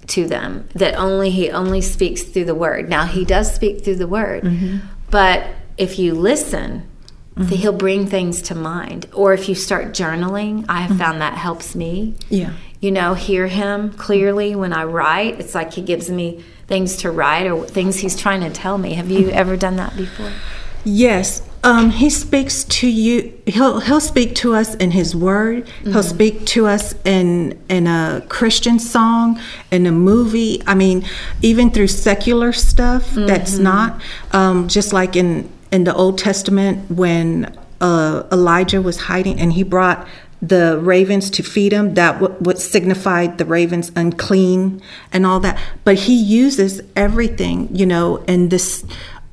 to 0.07 0.25
them 0.27 0.67
that 0.73 0.95
only 0.95 1.29
he 1.29 1.51
only 1.51 1.81
speaks 1.81 2.23
through 2.23 2.45
the 2.45 2.55
word. 2.55 2.89
Now 2.89 3.05
he 3.05 3.23
does 3.23 3.53
speak 3.53 3.83
through 3.83 3.97
the 3.97 4.07
word 4.07 4.43
mm-hmm. 4.43 4.77
but 5.11 5.47
if 5.77 5.99
you 5.99 6.13
listen 6.15 6.89
th- 7.37 7.61
he'll 7.61 7.71
bring 7.71 8.07
things 8.07 8.41
to 8.43 8.55
mind. 8.55 9.07
Or 9.13 9.33
if 9.33 9.47
you 9.47 9.55
start 9.55 9.89
journaling 9.89 10.65
i 10.67 10.81
have 10.81 10.91
mm-hmm. 10.91 10.99
found 10.99 11.21
that 11.21 11.35
helps 11.35 11.75
me. 11.75 12.15
Yeah. 12.29 12.53
you 12.79 12.91
know 12.91 13.13
hear 13.13 13.47
him 13.47 13.93
clearly 13.93 14.55
when 14.55 14.73
i 14.73 14.83
write. 14.83 15.39
It's 15.39 15.53
like 15.53 15.73
he 15.73 15.81
gives 15.81 16.09
me 16.09 16.43
things 16.67 16.97
to 16.97 17.11
write 17.11 17.47
or 17.47 17.65
things 17.65 17.97
he's 17.97 18.15
trying 18.15 18.41
to 18.41 18.49
tell 18.49 18.77
me. 18.77 18.93
Have 18.93 19.09
you 19.09 19.29
ever 19.29 19.57
done 19.57 19.75
that 19.77 19.95
before? 19.95 20.31
Yes, 20.85 21.47
um, 21.63 21.89
he 21.89 22.09
speaks 22.09 22.63
to 22.63 22.87
you. 22.87 23.37
He'll 23.45 23.79
he'll 23.81 23.99
speak 23.99 24.35
to 24.35 24.53
us 24.53 24.75
in 24.75 24.91
his 24.91 25.15
word. 25.15 25.67
He'll 25.83 26.03
speak 26.03 26.45
to 26.47 26.67
us 26.67 26.95
in 27.03 27.61
in 27.67 27.85
a 27.85 28.23
Christian 28.29 28.79
song, 28.79 29.39
in 29.69 29.85
a 29.85 29.91
movie. 29.91 30.63
I 30.65 30.75
mean, 30.75 31.05
even 31.41 31.69
through 31.69 31.87
secular 31.87 32.53
stuff 32.53 33.11
that's 33.11 33.57
not 33.57 34.01
um, 34.31 34.67
just 34.67 34.93
like 34.93 35.15
in 35.15 35.49
in 35.71 35.83
the 35.83 35.93
Old 35.93 36.17
Testament 36.17 36.89
when 36.89 37.57
uh, 37.81 38.23
Elijah 38.31 38.81
was 38.81 38.97
hiding 38.97 39.39
and 39.39 39.53
he 39.53 39.63
brought 39.63 40.07
the 40.41 40.79
ravens 40.81 41.29
to 41.29 41.43
feed 41.43 41.73
him 41.73 41.95
that 41.95 42.21
what, 42.21 42.41
what 42.41 42.57
signified 42.57 43.37
the 43.37 43.43
ravens 43.45 43.91
unclean 43.97 44.81
and 45.11 45.25
all 45.25 45.41
that 45.41 45.59
but 45.83 45.95
he 45.95 46.15
uses 46.15 46.81
everything 46.95 47.67
you 47.75 47.85
know 47.85 48.15
in 48.23 48.47
this 48.47 48.85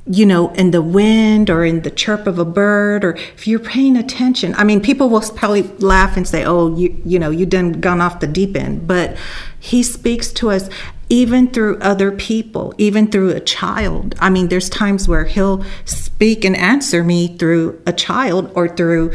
you 0.08 0.24
know, 0.24 0.52
in 0.52 0.70
the 0.70 0.82
wind 0.82 1.50
or 1.50 1.64
in 1.64 1.82
the 1.82 1.90
chirp 1.90 2.26
of 2.26 2.38
a 2.38 2.44
bird, 2.44 3.04
or 3.04 3.16
if 3.34 3.46
you're 3.46 3.58
paying 3.58 3.96
attention. 3.96 4.54
I 4.56 4.64
mean, 4.64 4.80
people 4.80 5.08
will 5.08 5.20
probably 5.20 5.62
laugh 5.78 6.16
and 6.16 6.26
say, 6.26 6.44
"Oh, 6.44 6.76
you, 6.76 7.00
you 7.04 7.18
know, 7.18 7.30
you've 7.30 7.50
done 7.50 7.72
gone 7.80 8.00
off 8.00 8.20
the 8.20 8.26
deep 8.26 8.56
end," 8.56 8.86
but 8.86 9.16
He 9.58 9.82
speaks 9.82 10.32
to 10.34 10.50
us 10.50 10.70
even 11.08 11.48
through 11.48 11.78
other 11.78 12.10
people, 12.12 12.74
even 12.78 13.08
through 13.08 13.30
a 13.30 13.40
child. 13.40 14.14
I 14.20 14.30
mean, 14.30 14.48
there's 14.48 14.68
times 14.68 15.08
where 15.08 15.24
He'll 15.24 15.64
speak 15.84 16.44
and 16.44 16.56
answer 16.56 17.02
me 17.02 17.36
through 17.36 17.80
a 17.86 17.92
child 17.92 18.50
or 18.54 18.68
through, 18.68 19.12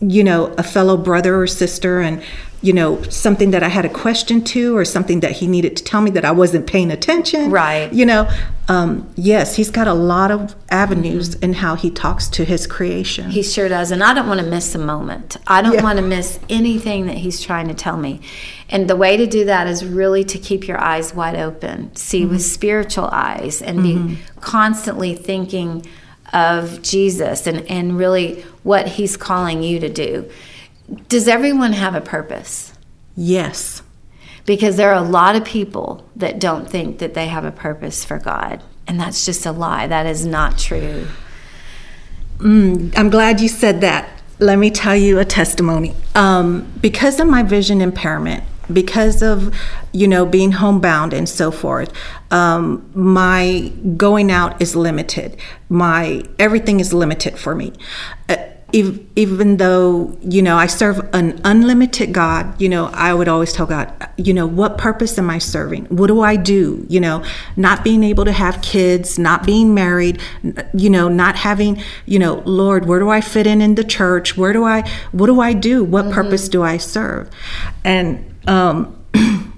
you 0.00 0.24
know, 0.24 0.52
a 0.58 0.62
fellow 0.62 0.96
brother 0.96 1.40
or 1.40 1.46
sister, 1.46 2.00
and 2.00 2.22
you 2.64 2.72
know, 2.72 3.02
something 3.02 3.50
that 3.50 3.62
I 3.62 3.68
had 3.68 3.84
a 3.84 3.90
question 3.90 4.42
to 4.44 4.74
or 4.74 4.86
something 4.86 5.20
that 5.20 5.32
he 5.32 5.46
needed 5.46 5.76
to 5.76 5.84
tell 5.84 6.00
me 6.00 6.10
that 6.12 6.24
I 6.24 6.30
wasn't 6.30 6.66
paying 6.66 6.90
attention. 6.90 7.50
Right. 7.50 7.92
You 7.92 8.06
know, 8.06 8.30
um, 8.68 9.12
yes, 9.16 9.56
he's 9.56 9.68
got 9.68 9.86
a 9.86 9.92
lot 9.92 10.30
of 10.30 10.54
avenues 10.70 11.34
mm-hmm. 11.34 11.44
in 11.44 11.52
how 11.52 11.74
he 11.74 11.90
talks 11.90 12.26
to 12.28 12.44
his 12.46 12.66
creation. 12.66 13.30
He 13.30 13.42
sure 13.42 13.68
does. 13.68 13.90
And 13.90 14.02
I 14.02 14.14
don't 14.14 14.26
want 14.26 14.40
to 14.40 14.46
miss 14.46 14.74
a 14.74 14.78
moment. 14.78 15.36
I 15.46 15.60
don't 15.60 15.74
yeah. 15.74 15.82
want 15.82 15.98
to 15.98 16.02
miss 16.02 16.40
anything 16.48 17.04
that 17.04 17.18
he's 17.18 17.42
trying 17.42 17.68
to 17.68 17.74
tell 17.74 17.98
me. 17.98 18.22
And 18.70 18.88
the 18.88 18.96
way 18.96 19.18
to 19.18 19.26
do 19.26 19.44
that 19.44 19.66
is 19.66 19.84
really 19.84 20.24
to 20.24 20.38
keep 20.38 20.66
your 20.66 20.80
eyes 20.80 21.14
wide 21.14 21.36
open, 21.36 21.94
see 21.94 22.22
mm-hmm. 22.22 22.30
with 22.30 22.42
spiritual 22.42 23.10
eyes, 23.12 23.60
and 23.60 23.80
mm-hmm. 23.80 24.06
be 24.14 24.18
constantly 24.40 25.14
thinking 25.14 25.84
of 26.32 26.80
Jesus 26.80 27.46
and, 27.46 27.60
and 27.70 27.98
really 27.98 28.40
what 28.62 28.88
he's 28.88 29.18
calling 29.18 29.62
you 29.62 29.78
to 29.80 29.90
do. 29.90 30.30
Does 31.08 31.28
everyone 31.28 31.72
have 31.72 31.94
a 31.94 32.00
purpose? 32.00 32.72
Yes. 33.16 33.82
Because 34.44 34.76
there 34.76 34.90
are 34.92 35.02
a 35.02 35.08
lot 35.08 35.36
of 35.36 35.44
people 35.44 36.04
that 36.16 36.38
don't 36.38 36.68
think 36.68 36.98
that 36.98 37.14
they 37.14 37.28
have 37.28 37.44
a 37.44 37.52
purpose 37.52 38.04
for 38.04 38.18
God. 38.18 38.62
And 38.86 39.00
that's 39.00 39.24
just 39.24 39.46
a 39.46 39.52
lie. 39.52 39.86
That 39.86 40.06
is 40.06 40.26
not 40.26 40.58
true. 40.58 41.06
Mm, 42.38 42.92
I'm 42.96 43.08
glad 43.08 43.40
you 43.40 43.48
said 43.48 43.80
that. 43.80 44.08
Let 44.38 44.58
me 44.58 44.70
tell 44.70 44.96
you 44.96 45.18
a 45.18 45.24
testimony. 45.24 45.94
Um, 46.14 46.70
because 46.80 47.20
of 47.20 47.28
my 47.28 47.42
vision 47.42 47.80
impairment, 47.80 48.44
because 48.72 49.22
of 49.22 49.54
you 49.92 50.08
know 50.08 50.24
being 50.24 50.52
homebound 50.52 51.12
and 51.12 51.28
so 51.28 51.50
forth 51.50 51.92
um, 52.30 52.88
my 52.94 53.72
going 53.96 54.30
out 54.30 54.60
is 54.60 54.74
limited 54.74 55.36
my 55.68 56.22
everything 56.38 56.80
is 56.80 56.92
limited 56.92 57.38
for 57.38 57.54
me 57.54 57.72
uh, 58.28 58.36
even 58.74 59.58
though 59.58 60.18
you 60.22 60.42
know 60.42 60.56
I 60.56 60.66
serve 60.66 61.08
an 61.14 61.40
unlimited 61.44 62.12
God, 62.12 62.60
you 62.60 62.68
know 62.68 62.90
I 62.92 63.14
would 63.14 63.28
always 63.28 63.52
tell 63.52 63.66
God, 63.66 63.92
you 64.16 64.32
know, 64.32 64.46
what 64.46 64.78
purpose 64.78 65.18
am 65.18 65.30
I 65.30 65.38
serving? 65.38 65.86
What 65.86 66.06
do 66.06 66.20
I 66.20 66.36
do? 66.36 66.86
You 66.88 67.00
know, 67.00 67.24
not 67.56 67.82
being 67.82 68.04
able 68.04 68.24
to 68.24 68.32
have 68.32 68.62
kids, 68.62 69.18
not 69.18 69.44
being 69.44 69.74
married, 69.74 70.20
you 70.72 70.90
know, 70.90 71.08
not 71.08 71.36
having, 71.36 71.82
you 72.06 72.18
know, 72.18 72.42
Lord, 72.44 72.86
where 72.86 73.00
do 73.00 73.10
I 73.10 73.20
fit 73.20 73.46
in 73.46 73.60
in 73.60 73.74
the 73.74 73.84
church? 73.84 74.36
Where 74.36 74.52
do 74.52 74.64
I, 74.64 74.88
what 75.12 75.26
do 75.26 75.40
I 75.40 75.52
do? 75.52 75.82
What 75.82 76.04
mm-hmm. 76.04 76.14
purpose 76.14 76.48
do 76.48 76.62
I 76.62 76.76
serve? 76.76 77.28
And 77.84 78.34
um, 78.46 79.04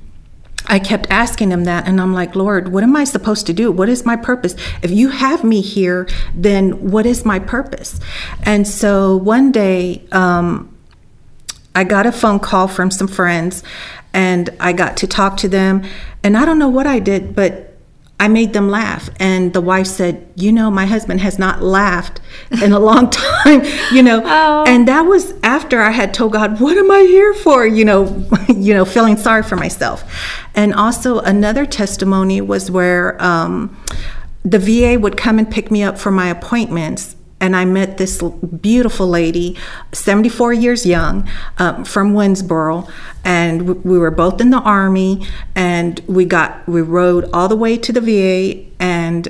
I 0.69 0.79
kept 0.79 1.07
asking 1.11 1.51
him 1.51 1.65
that, 1.65 1.87
and 1.87 2.01
I'm 2.01 2.13
like, 2.13 2.35
Lord, 2.35 2.73
what 2.73 2.83
am 2.83 2.97
I 2.97 3.05
supposed 3.05 3.47
to 3.47 3.53
do? 3.53 3.71
What 3.71 3.89
is 3.89 4.05
my 4.05 4.17
purpose? 4.17 4.55
If 4.83 4.91
you 4.91 5.09
have 5.11 5.45
me 5.45 5.61
here, 5.61 6.09
then 6.35 6.91
what 6.91 7.07
is 7.07 7.25
my 7.25 7.39
purpose? 7.39 8.01
And 8.43 8.67
so 8.67 9.17
one 9.17 9.53
day, 9.53 10.07
um, 10.13 10.77
I 11.75 11.85
got 11.85 12.07
a 12.07 12.13
phone 12.13 12.41
call 12.41 12.69
from 12.69 12.91
some 12.91 13.07
friends, 13.07 13.63
and 14.13 14.51
I 14.59 14.73
got 14.73 14.97
to 14.99 15.07
talk 15.07 15.37
to 15.39 15.49
them. 15.49 15.85
And 16.25 16.37
I 16.37 16.45
don't 16.45 16.59
know 16.59 16.69
what 16.69 16.87
I 16.87 16.99
did, 16.99 17.37
but 17.37 17.66
I 18.19 18.29
made 18.29 18.55
them 18.55 18.71
laugh. 18.71 19.11
And 19.21 19.53
the 19.53 19.61
wife 19.61 19.87
said, 19.87 20.27
You 20.37 20.53
know, 20.53 20.71
my 20.71 20.87
husband 20.87 21.21
has 21.21 21.39
not 21.39 21.63
laughed 21.63 22.21
in 22.63 22.73
a 22.73 22.79
long 22.79 23.11
time, 23.11 23.63
you 23.93 24.03
know. 24.03 24.23
Oh. 24.25 24.65
And 24.67 24.89
that 24.89 25.03
was 25.03 25.35
after 25.43 25.81
I 25.81 25.91
had 25.91 26.15
told 26.15 26.33
God, 26.33 26.61
What 26.61 26.79
am 26.79 26.91
I 26.91 27.01
here 27.01 27.35
for? 27.35 27.67
You 27.67 27.85
know, 27.85 28.27
you 28.49 28.73
know, 28.73 28.85
feeling 28.85 29.17
sorry 29.17 29.43
for 29.43 29.57
myself. 29.57 30.05
And 30.55 30.73
also 30.75 31.21
another 31.21 31.67
testimony 31.67 32.41
was 32.41 32.71
where 32.71 33.23
um, 33.23 33.77
the 34.45 34.59
VA 34.59 34.99
would 34.99 35.17
come 35.17 35.39
and 35.39 35.51
pick 35.51 35.71
me 35.71 35.83
up 35.83 35.99
for 35.99 36.11
my 36.11 36.29
appointments 36.29 37.16
and 37.41 37.55
I 37.55 37.65
met 37.65 37.99
this 37.99 38.23
beautiful 38.23 39.07
lady, 39.07 39.57
74 39.93 40.53
years 40.55 40.87
young, 40.87 41.29
um, 41.59 41.85
from 41.85 42.15
Winnsboro, 42.15 42.91
and 43.25 43.85
we 43.85 43.99
were 43.99 44.11
both 44.11 44.41
in 44.41 44.51
the 44.51 44.61
army, 44.61 45.27
and 45.55 46.01
we 46.07 46.25
got 46.25 46.67
we 46.67 46.81
rode 46.81 47.29
all 47.33 47.49
the 47.49 47.57
way 47.57 47.77
to 47.77 47.93
the 47.93 48.01
VA, 48.01 48.65
and 48.81 49.29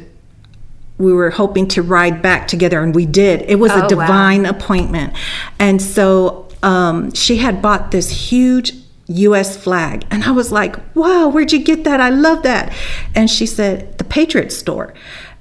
we 0.98 1.12
were 1.12 1.30
hoping 1.30 1.66
to 1.68 1.82
ride 1.82 2.22
back 2.22 2.46
together, 2.48 2.82
and 2.82 2.94
we 2.94 3.06
did. 3.06 3.42
It 3.42 3.56
was 3.56 3.72
oh, 3.72 3.84
a 3.84 3.88
divine 3.88 4.44
wow. 4.44 4.50
appointment, 4.50 5.14
and 5.58 5.82
so 5.82 6.48
um, 6.62 7.12
she 7.12 7.38
had 7.38 7.60
bought 7.60 7.90
this 7.90 8.10
huge 8.30 8.72
US 9.08 9.56
flag. 9.56 10.04
And 10.10 10.24
I 10.24 10.32
was 10.32 10.50
like, 10.50 10.76
wow, 10.96 11.28
where'd 11.28 11.52
you 11.52 11.62
get 11.62 11.84
that? 11.84 12.00
I 12.00 12.08
love 12.08 12.42
that. 12.42 12.72
And 13.14 13.30
she 13.30 13.46
said, 13.46 13.98
the 13.98 14.04
Patriot 14.04 14.52
store. 14.52 14.94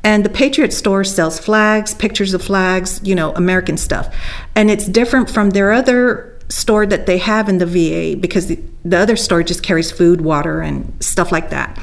And 0.05 0.23
the 0.23 0.29
Patriot 0.29 0.71
store 0.71 1.03
sells 1.03 1.39
flags, 1.39 1.95
pictures 1.95 2.35
of 2.35 2.43
flags, 2.43 3.01
you 3.03 3.15
know, 3.15 3.33
American 3.33 3.75
stuff. 3.75 4.15
And 4.53 4.69
it's 4.69 4.85
different 4.85 5.31
from 5.31 5.49
their 5.49 5.73
other 5.73 6.39
store 6.47 6.85
that 6.85 7.07
they 7.07 7.17
have 7.17 7.49
in 7.49 7.57
the 7.57 7.65
VA 7.65 8.15
because 8.15 8.45
the, 8.45 8.59
the 8.83 8.97
other 8.97 9.15
store 9.15 9.41
just 9.41 9.63
carries 9.63 9.91
food, 9.91 10.21
water, 10.21 10.61
and 10.61 10.93
stuff 11.03 11.31
like 11.31 11.49
that. 11.49 11.79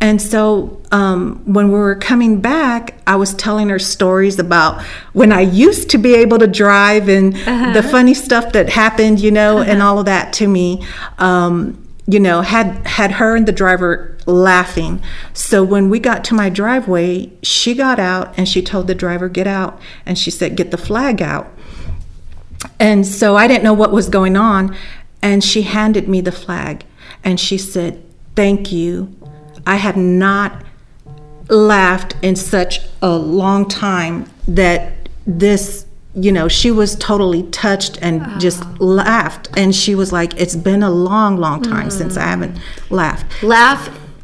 And 0.00 0.22
so 0.22 0.80
um, 0.92 1.42
when 1.44 1.68
we 1.68 1.74
were 1.74 1.96
coming 1.96 2.40
back, 2.40 2.94
I 3.06 3.16
was 3.16 3.34
telling 3.34 3.68
her 3.68 3.78
stories 3.78 4.38
about 4.38 4.80
when 5.12 5.30
I 5.30 5.42
used 5.42 5.90
to 5.90 5.98
be 5.98 6.14
able 6.14 6.38
to 6.38 6.46
drive 6.46 7.10
and 7.10 7.34
uh-huh. 7.34 7.74
the 7.74 7.82
funny 7.82 8.14
stuff 8.14 8.52
that 8.52 8.70
happened, 8.70 9.20
you 9.20 9.30
know, 9.30 9.58
uh-huh. 9.58 9.70
and 9.70 9.82
all 9.82 9.98
of 9.98 10.06
that 10.06 10.32
to 10.34 10.48
me. 10.48 10.86
Um, 11.18 11.84
you 12.06 12.20
know, 12.20 12.40
had 12.40 12.86
had 12.86 13.12
her 13.12 13.36
and 13.36 13.46
the 13.46 13.52
driver 13.52 14.16
laughing. 14.28 15.02
So 15.32 15.64
when 15.64 15.88
we 15.88 15.98
got 15.98 16.22
to 16.24 16.34
my 16.34 16.50
driveway, 16.50 17.32
she 17.42 17.74
got 17.74 17.98
out 17.98 18.32
and 18.36 18.48
she 18.48 18.62
told 18.62 18.86
the 18.86 18.94
driver, 18.94 19.28
"Get 19.28 19.46
out." 19.46 19.80
And 20.06 20.18
she 20.18 20.30
said, 20.30 20.56
"Get 20.56 20.70
the 20.70 20.76
flag 20.76 21.20
out." 21.20 21.52
And 22.78 23.06
so 23.06 23.36
I 23.36 23.48
didn't 23.48 23.64
know 23.64 23.72
what 23.72 23.92
was 23.92 24.08
going 24.08 24.36
on, 24.36 24.76
and 25.22 25.42
she 25.42 25.62
handed 25.62 26.08
me 26.08 26.20
the 26.20 26.32
flag 26.32 26.84
and 27.24 27.40
she 27.40 27.58
said, 27.58 28.02
"Thank 28.36 28.70
you." 28.70 29.14
I 29.66 29.76
have 29.76 29.96
not 29.96 30.62
laughed 31.48 32.14
in 32.22 32.36
such 32.36 32.80
a 33.02 33.10
long 33.10 33.68
time 33.68 34.30
that 34.46 35.08
this 35.26 35.86
you 36.14 36.32
know, 36.32 36.48
she 36.48 36.70
was 36.70 36.96
totally 36.96 37.44
touched 37.44 37.98
and 38.02 38.22
oh. 38.24 38.38
just 38.38 38.64
laughed. 38.80 39.48
And 39.56 39.74
she 39.74 39.94
was 39.94 40.12
like, 40.12 40.38
It's 40.40 40.56
been 40.56 40.82
a 40.82 40.90
long, 40.90 41.36
long 41.36 41.62
time 41.62 41.88
mm. 41.88 41.92
since 41.92 42.16
I 42.16 42.22
haven't 42.22 42.58
laughed. 42.90 43.42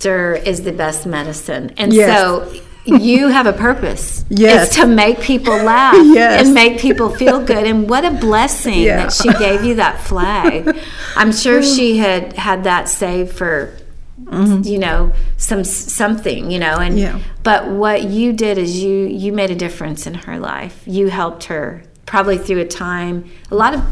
Laughter 0.05 0.35
is 0.35 0.62
the 0.62 0.73
best 0.73 1.07
medicine. 1.07 1.73
And 1.79 1.93
yes. 1.93 2.14
so 2.14 2.53
you 2.85 3.29
have 3.29 3.47
a 3.47 3.53
purpose. 3.53 4.25
Yes. 4.37 4.69
It's 4.69 4.77
to 4.77 4.87
make 4.87 5.21
people 5.21 5.55
laugh 5.55 5.95
yes. 5.97 6.45
and 6.45 6.55
make 6.55 6.81
people 6.81 7.09
feel 7.09 7.45
good. 7.45 7.67
And 7.67 7.88
what 7.88 8.05
a 8.05 8.11
blessing 8.11 8.81
yeah. 8.81 8.97
that 8.97 9.12
she 9.12 9.33
gave 9.35 9.64
you 9.64 9.77
that 9.77 10.01
flag. 10.01 10.77
I'm 11.17 11.31
sure 11.31 11.62
she 11.62 11.99
had 11.99 12.33
had 12.33 12.64
that 12.64 12.88
saved 12.88 13.33
for 13.33 13.77
Mm-hmm. 14.25 14.62
you 14.62 14.79
know 14.79 15.12
some 15.37 15.64
something 15.64 16.51
you 16.51 16.59
know 16.59 16.79
and 16.79 16.99
yeah. 16.99 17.19
but 17.43 17.67
what 17.67 18.05
you 18.05 18.33
did 18.33 18.57
is 18.59 18.83
you 18.83 19.07
you 19.07 19.33
made 19.33 19.51
a 19.51 19.57
difference 19.57 20.07
in 20.07 20.14
her 20.14 20.38
life 20.38 20.83
you 20.87 21.09
helped 21.09 21.45
her 21.45 21.83
probably 22.07 22.38
through 22.38 22.61
a 22.61 22.64
time 22.67 23.29
a 23.51 23.55
lot 23.57 23.75
of 23.75 23.83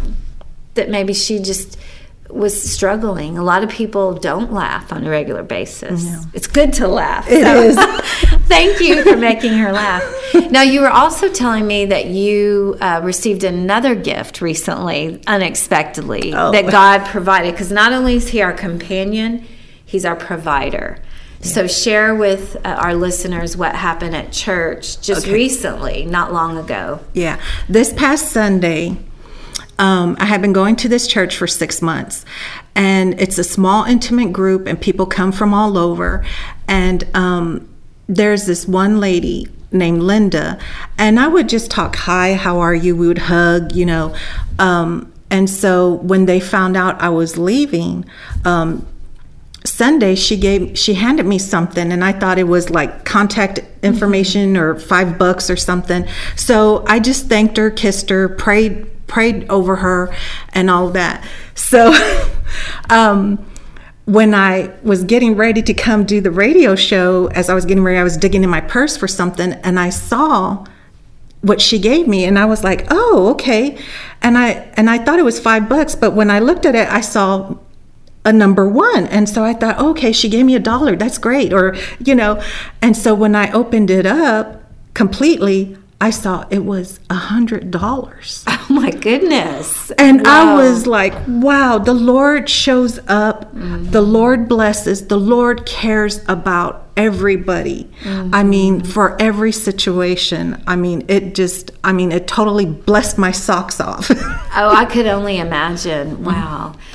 that 0.74 0.88
maybe 0.88 1.12
she 1.12 1.38
just 1.40 1.76
was 2.32 2.70
struggling 2.70 3.38
a 3.38 3.42
lot 3.42 3.62
of 3.62 3.70
people 3.70 4.14
don't 4.14 4.52
laugh 4.52 4.92
on 4.92 5.06
a 5.06 5.10
regular 5.10 5.42
basis 5.42 6.04
yeah. 6.04 6.22
it's 6.32 6.46
good 6.46 6.72
to 6.72 6.88
laugh 6.88 7.26
It 7.30 7.42
so. 7.42 7.62
is. 7.62 7.76
thank 8.48 8.80
you 8.80 9.02
for 9.02 9.16
making 9.16 9.52
her 9.54 9.72
laugh 9.72 10.02
now 10.50 10.62
you 10.62 10.80
were 10.80 10.90
also 10.90 11.28
telling 11.32 11.66
me 11.66 11.84
that 11.86 12.06
you 12.06 12.76
uh, 12.80 13.00
received 13.04 13.44
another 13.44 13.94
gift 13.94 14.40
recently 14.40 15.22
unexpectedly 15.26 16.32
oh. 16.34 16.52
that 16.52 16.70
god 16.70 17.06
provided 17.06 17.52
because 17.52 17.70
not 17.70 17.92
only 17.92 18.16
is 18.16 18.28
he 18.28 18.40
our 18.40 18.52
companion 18.52 19.46
He's 19.92 20.06
our 20.06 20.16
provider. 20.16 20.96
Yeah. 21.40 21.46
So 21.46 21.66
share 21.66 22.14
with 22.14 22.56
uh, 22.64 22.68
our 22.70 22.94
listeners 22.94 23.58
what 23.58 23.74
happened 23.74 24.16
at 24.16 24.32
church 24.32 25.02
just 25.02 25.26
okay. 25.26 25.34
recently, 25.34 26.06
not 26.06 26.32
long 26.32 26.56
ago. 26.56 27.00
Yeah. 27.12 27.38
This 27.68 27.92
past 27.92 28.32
Sunday, 28.32 28.96
um, 29.82 30.16
I 30.20 30.26
have 30.26 30.40
been 30.40 30.52
going 30.52 30.76
to 30.76 30.88
this 30.88 31.08
church 31.08 31.36
for 31.36 31.48
six 31.48 31.82
months, 31.82 32.24
and 32.76 33.20
it's 33.20 33.36
a 33.36 33.42
small, 33.42 33.82
intimate 33.84 34.32
group, 34.32 34.68
and 34.68 34.80
people 34.80 35.06
come 35.06 35.32
from 35.32 35.52
all 35.52 35.76
over. 35.76 36.24
And 36.68 37.04
um, 37.16 37.68
there's 38.06 38.46
this 38.46 38.64
one 38.68 39.00
lady 39.00 39.48
named 39.72 40.04
Linda, 40.04 40.60
and 40.98 41.18
I 41.18 41.26
would 41.26 41.48
just 41.48 41.68
talk, 41.68 41.96
Hi, 41.96 42.34
how 42.34 42.60
are 42.60 42.74
you? 42.74 42.94
We 42.94 43.08
would 43.08 43.18
hug, 43.18 43.72
you 43.72 43.84
know. 43.84 44.14
Um, 44.60 45.12
and 45.30 45.50
so 45.50 45.94
when 45.94 46.26
they 46.26 46.38
found 46.38 46.76
out 46.76 47.02
I 47.02 47.08
was 47.08 47.36
leaving, 47.36 48.04
um, 48.44 48.86
Sunday 49.64 50.14
she 50.14 50.36
gave 50.36 50.76
she 50.76 50.94
handed 50.94 51.24
me 51.24 51.38
something 51.38 51.92
and 51.92 52.04
I 52.04 52.10
thought 52.10 52.36
it 52.36 52.48
was 52.48 52.68
like 52.68 53.04
contact 53.04 53.60
information 53.84 54.56
or 54.56 54.76
5 54.76 55.18
bucks 55.18 55.48
or 55.48 55.56
something. 55.56 56.04
So 56.34 56.84
I 56.88 56.98
just 56.98 57.28
thanked 57.28 57.56
her, 57.58 57.70
kissed 57.70 58.10
her, 58.10 58.28
prayed 58.28 58.91
prayed 59.12 59.48
over 59.50 59.76
her 59.76 60.14
and 60.54 60.70
all 60.70 60.88
that. 60.90 61.24
So 61.54 61.92
um 62.90 63.44
when 64.04 64.34
I 64.34 64.72
was 64.82 65.04
getting 65.04 65.36
ready 65.36 65.62
to 65.62 65.74
come 65.74 66.04
do 66.04 66.20
the 66.20 66.30
radio 66.32 66.74
show, 66.74 67.28
as 67.28 67.48
I 67.48 67.54
was 67.54 67.64
getting 67.64 67.84
ready, 67.84 67.98
I 67.98 68.02
was 68.02 68.16
digging 68.16 68.42
in 68.42 68.50
my 68.50 68.60
purse 68.60 68.96
for 68.96 69.06
something 69.06 69.52
and 69.52 69.78
I 69.78 69.90
saw 69.90 70.66
what 71.42 71.60
she 71.60 71.78
gave 71.78 72.08
me 72.08 72.24
and 72.24 72.38
I 72.38 72.46
was 72.46 72.64
like, 72.64 72.86
"Oh, 72.90 73.30
okay." 73.32 73.78
And 74.22 74.38
I 74.38 74.48
and 74.74 74.88
I 74.88 74.98
thought 74.98 75.18
it 75.18 75.24
was 75.24 75.38
5 75.38 75.68
bucks, 75.68 75.94
but 75.94 76.12
when 76.12 76.30
I 76.30 76.38
looked 76.38 76.66
at 76.66 76.74
it, 76.74 76.88
I 76.88 77.00
saw 77.00 77.56
a 78.24 78.32
number 78.32 78.68
one. 78.68 79.06
And 79.08 79.28
so 79.28 79.44
I 79.44 79.52
thought, 79.52 79.78
okay, 79.78 80.12
she 80.12 80.28
gave 80.28 80.46
me 80.46 80.54
a 80.54 80.60
dollar. 80.60 80.96
That's 80.96 81.18
great. 81.18 81.52
Or, 81.52 81.74
you 81.98 82.14
know, 82.14 82.40
and 82.80 82.96
so 82.96 83.14
when 83.14 83.34
I 83.34 83.50
opened 83.50 83.90
it 83.90 84.06
up 84.06 84.62
completely, 84.94 85.76
I 86.00 86.10
saw 86.10 86.46
it 86.50 86.64
was 86.64 87.00
a 87.10 87.14
hundred 87.14 87.70
dollars. 87.70 88.44
Oh 88.72 88.74
my 88.80 88.90
goodness. 88.90 89.90
And 89.92 90.24
wow. 90.24 90.54
I 90.54 90.54
was 90.54 90.86
like, 90.86 91.12
wow, 91.28 91.78
the 91.78 91.92
Lord 91.92 92.48
shows 92.48 92.98
up, 93.06 93.54
mm-hmm. 93.54 93.90
the 93.90 94.00
Lord 94.00 94.48
blesses, 94.48 95.08
the 95.08 95.18
Lord 95.18 95.66
cares 95.66 96.20
about 96.28 96.88
everybody. 96.96 97.90
Mm-hmm. 98.02 98.34
I 98.34 98.42
mean, 98.44 98.82
for 98.82 99.20
every 99.20 99.52
situation. 99.52 100.62
I 100.66 100.76
mean, 100.76 101.04
it 101.08 101.34
just, 101.34 101.72
I 101.84 101.92
mean, 101.92 102.12
it 102.12 102.26
totally 102.26 102.66
blessed 102.66 103.18
my 103.18 103.30
socks 103.30 103.80
off. 103.80 104.10
oh, 104.10 104.74
I 104.74 104.86
could 104.86 105.06
only 105.06 105.38
imagine. 105.38 106.24
Wow. 106.24 106.74
Mm-hmm. 106.74 106.91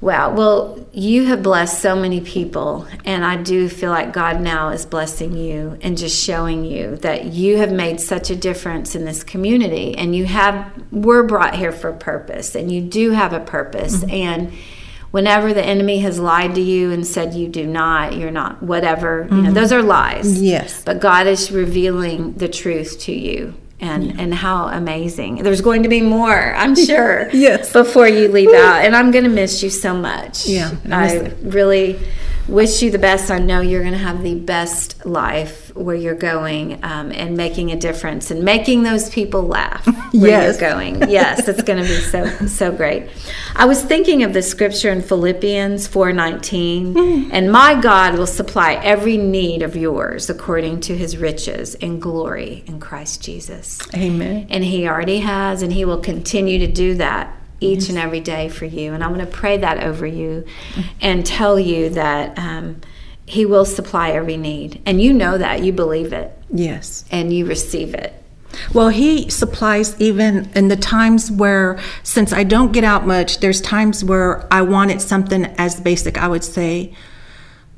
Wow. 0.00 0.34
Well, 0.34 0.86
you 0.92 1.24
have 1.26 1.42
blessed 1.42 1.80
so 1.80 1.96
many 1.96 2.20
people, 2.20 2.86
and 3.04 3.24
I 3.24 3.36
do 3.36 3.68
feel 3.68 3.90
like 3.90 4.12
God 4.12 4.40
now 4.40 4.68
is 4.68 4.84
blessing 4.84 5.36
you 5.36 5.78
and 5.80 5.96
just 5.96 6.22
showing 6.22 6.64
you 6.64 6.96
that 6.96 7.26
you 7.26 7.56
have 7.58 7.72
made 7.72 8.00
such 8.00 8.30
a 8.30 8.36
difference 8.36 8.94
in 8.94 9.04
this 9.04 9.24
community, 9.24 9.96
and 9.96 10.14
you 10.14 10.26
have 10.26 10.70
were 10.92 11.22
brought 11.22 11.56
here 11.56 11.72
for 11.72 11.88
a 11.88 11.96
purpose, 11.96 12.54
and 12.54 12.70
you 12.70 12.82
do 12.82 13.12
have 13.12 13.32
a 13.32 13.40
purpose. 13.40 13.96
Mm-hmm. 13.96 14.10
And 14.10 14.52
whenever 15.12 15.54
the 15.54 15.64
enemy 15.64 16.00
has 16.00 16.18
lied 16.18 16.54
to 16.56 16.60
you 16.60 16.92
and 16.92 17.06
said 17.06 17.32
you 17.32 17.48
do 17.48 17.66
not, 17.66 18.14
you're 18.16 18.30
not, 18.30 18.62
whatever, 18.62 19.24
mm-hmm. 19.24 19.34
you 19.34 19.42
know, 19.42 19.48
mm-hmm. 19.48 19.54
those 19.54 19.72
are 19.72 19.82
lies. 19.82 20.42
Yes. 20.42 20.84
But 20.84 21.00
God 21.00 21.26
is 21.26 21.50
revealing 21.50 22.34
the 22.34 22.48
truth 22.48 23.00
to 23.00 23.12
you 23.12 23.54
and 23.80 24.06
yeah. 24.06 24.14
and 24.18 24.34
how 24.34 24.68
amazing. 24.68 25.42
There's 25.42 25.60
going 25.60 25.82
to 25.82 25.88
be 25.88 26.00
more, 26.02 26.54
I'm 26.54 26.74
sure. 26.86 27.28
yes. 27.32 27.72
Before 27.72 28.08
you 28.08 28.28
leave 28.28 28.52
out, 28.52 28.84
and 28.84 28.96
I'm 28.96 29.10
going 29.10 29.24
to 29.24 29.30
miss 29.30 29.62
you 29.62 29.70
so 29.70 29.94
much. 29.94 30.46
Yeah. 30.46 30.72
I, 30.90 31.18
I 31.18 31.18
really 31.42 31.98
wish 32.48 32.82
you 32.82 32.90
the 32.90 32.98
best. 32.98 33.30
I 33.30 33.38
know 33.38 33.60
you're 33.60 33.82
going 33.82 33.92
to 33.92 33.98
have 33.98 34.22
the 34.22 34.34
best 34.34 35.04
life 35.04 35.74
where 35.74 35.96
you're 35.96 36.14
going 36.14 36.82
um, 36.84 37.12
and 37.12 37.36
making 37.36 37.70
a 37.72 37.76
difference 37.76 38.30
and 38.30 38.42
making 38.42 38.82
those 38.82 39.10
people 39.10 39.42
laugh 39.42 39.86
where 40.12 40.30
yes. 40.30 40.60
you're 40.60 40.70
going. 40.70 41.08
Yes, 41.10 41.46
it's 41.48 41.62
going 41.62 41.82
to 41.82 41.88
be 41.88 42.00
so 42.00 42.26
so 42.46 42.72
great. 42.72 43.08
I 43.54 43.64
was 43.66 43.82
thinking 43.82 44.22
of 44.22 44.32
the 44.32 44.42
scripture 44.42 44.90
in 44.90 45.02
Philippians 45.02 45.88
4:19, 45.88 46.94
mm. 46.94 47.28
and 47.32 47.50
my 47.50 47.78
God 47.80 48.16
will 48.16 48.26
supply 48.26 48.74
every 48.74 49.16
need 49.16 49.62
of 49.62 49.76
yours 49.76 50.30
according 50.30 50.80
to 50.80 50.96
his 50.96 51.16
riches 51.16 51.74
and 51.76 52.00
glory 52.00 52.64
in 52.66 52.80
Christ 52.80 53.22
Jesus. 53.22 53.80
Amen. 53.94 54.46
And 54.50 54.64
he 54.64 54.88
already 54.88 55.18
has 55.20 55.62
and 55.62 55.72
he 55.72 55.84
will 55.84 56.00
continue 56.00 56.58
to 56.58 56.66
do 56.66 56.94
that 56.94 57.32
each 57.60 57.80
yes. 57.80 57.88
and 57.90 57.98
every 57.98 58.20
day 58.20 58.48
for 58.48 58.64
you. 58.64 58.92
And 58.92 59.02
I'm 59.02 59.14
going 59.14 59.24
to 59.24 59.32
pray 59.32 59.56
that 59.58 59.82
over 59.82 60.06
you 60.06 60.44
and 61.00 61.24
tell 61.24 61.58
you 61.58 61.90
that 61.90 62.38
um, 62.38 62.80
He 63.26 63.46
will 63.46 63.64
supply 63.64 64.10
every 64.10 64.36
need. 64.36 64.82
And 64.86 65.00
you 65.00 65.12
know 65.12 65.38
that, 65.38 65.62
you 65.62 65.72
believe 65.72 66.12
it. 66.12 66.36
Yes. 66.50 67.04
And 67.10 67.32
you 67.32 67.46
receive 67.46 67.94
it. 67.94 68.22
Well, 68.72 68.88
he 68.88 69.28
supplies 69.28 70.00
even 70.00 70.50
in 70.54 70.68
the 70.68 70.76
times 70.76 71.30
where, 71.30 71.78
since 72.02 72.32
I 72.32 72.44
don't 72.44 72.72
get 72.72 72.84
out 72.84 73.06
much, 73.06 73.40
there's 73.40 73.60
times 73.60 74.04
where 74.04 74.46
I 74.52 74.62
wanted 74.62 75.00
something 75.02 75.44
as 75.58 75.80
basic. 75.80 76.16
I 76.16 76.28
would 76.28 76.44
say, 76.44 76.94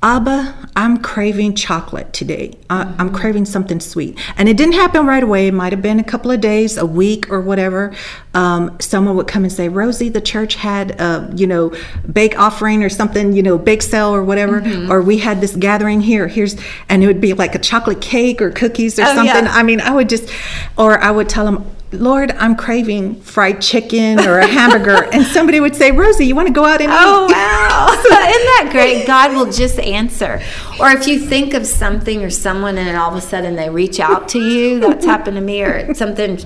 Abba, 0.00 0.54
I'm 0.76 1.02
craving 1.02 1.56
chocolate 1.56 2.12
today. 2.12 2.52
Mm-hmm. 2.70 3.00
I'm 3.00 3.12
craving 3.12 3.46
something 3.46 3.80
sweet. 3.80 4.16
And 4.36 4.48
it 4.48 4.56
didn't 4.56 4.74
happen 4.74 5.06
right 5.06 5.22
away. 5.24 5.48
It 5.48 5.54
might 5.54 5.72
have 5.72 5.82
been 5.82 5.98
a 5.98 6.04
couple 6.04 6.30
of 6.30 6.40
days, 6.40 6.76
a 6.76 6.86
week, 6.86 7.28
or 7.32 7.40
whatever. 7.40 7.92
Um, 8.32 8.76
someone 8.78 9.16
would 9.16 9.26
come 9.26 9.42
and 9.42 9.52
say, 9.52 9.68
Rosie, 9.68 10.08
the 10.08 10.20
church 10.20 10.54
had 10.54 11.00
a, 11.00 11.32
you 11.34 11.48
know, 11.48 11.74
bake 12.12 12.38
offering 12.38 12.84
or 12.84 12.88
something, 12.88 13.32
you 13.32 13.42
know, 13.42 13.58
bake 13.58 13.82
sale 13.82 14.14
or 14.14 14.22
whatever. 14.22 14.60
Mm-hmm. 14.60 14.92
Or 14.92 15.02
we 15.02 15.18
had 15.18 15.40
this 15.40 15.56
gathering 15.56 16.00
here. 16.00 16.28
Here's, 16.28 16.56
and 16.88 17.02
it 17.02 17.08
would 17.08 17.20
be 17.20 17.32
like 17.32 17.56
a 17.56 17.58
chocolate 17.58 18.00
cake 18.00 18.40
or 18.40 18.52
cookies 18.52 19.00
or 19.00 19.02
oh, 19.02 19.16
something. 19.16 19.46
Yeah. 19.46 19.52
I 19.52 19.64
mean, 19.64 19.80
I 19.80 19.90
would 19.90 20.08
just, 20.08 20.30
or 20.76 21.00
I 21.00 21.10
would 21.10 21.28
tell 21.28 21.44
them, 21.44 21.68
Lord, 21.90 22.32
I'm 22.32 22.54
craving 22.54 23.22
fried 23.22 23.62
chicken 23.62 24.20
or 24.20 24.38
a 24.38 24.46
hamburger. 24.46 25.04
and 25.12 25.24
somebody 25.24 25.58
would 25.58 25.74
say, 25.74 25.90
Rosie, 25.90 26.26
you 26.26 26.36
want 26.36 26.48
to 26.48 26.54
go 26.54 26.64
out 26.64 26.82
and 26.82 26.90
oh, 26.92 27.26
eat? 27.26 27.32
Oh, 27.32 27.34
wow. 27.34 28.04
Isn't 28.28 28.46
that 28.46 28.68
great? 28.70 29.06
God 29.06 29.32
will 29.32 29.50
just 29.50 29.78
answer. 29.78 30.40
Or 30.78 30.90
if 30.90 31.06
you 31.06 31.18
think 31.18 31.54
of 31.54 31.66
something 31.66 32.22
or 32.22 32.30
someone 32.30 32.78
and 32.78 32.96
all 32.96 33.10
of 33.10 33.16
a 33.16 33.20
sudden 33.20 33.56
they 33.56 33.70
reach 33.70 34.00
out 34.00 34.28
to 34.30 34.38
you, 34.40 34.80
that's 34.80 35.04
happened 35.04 35.36
to 35.36 35.40
me, 35.42 35.62
or 35.62 35.94
something, 35.94 36.38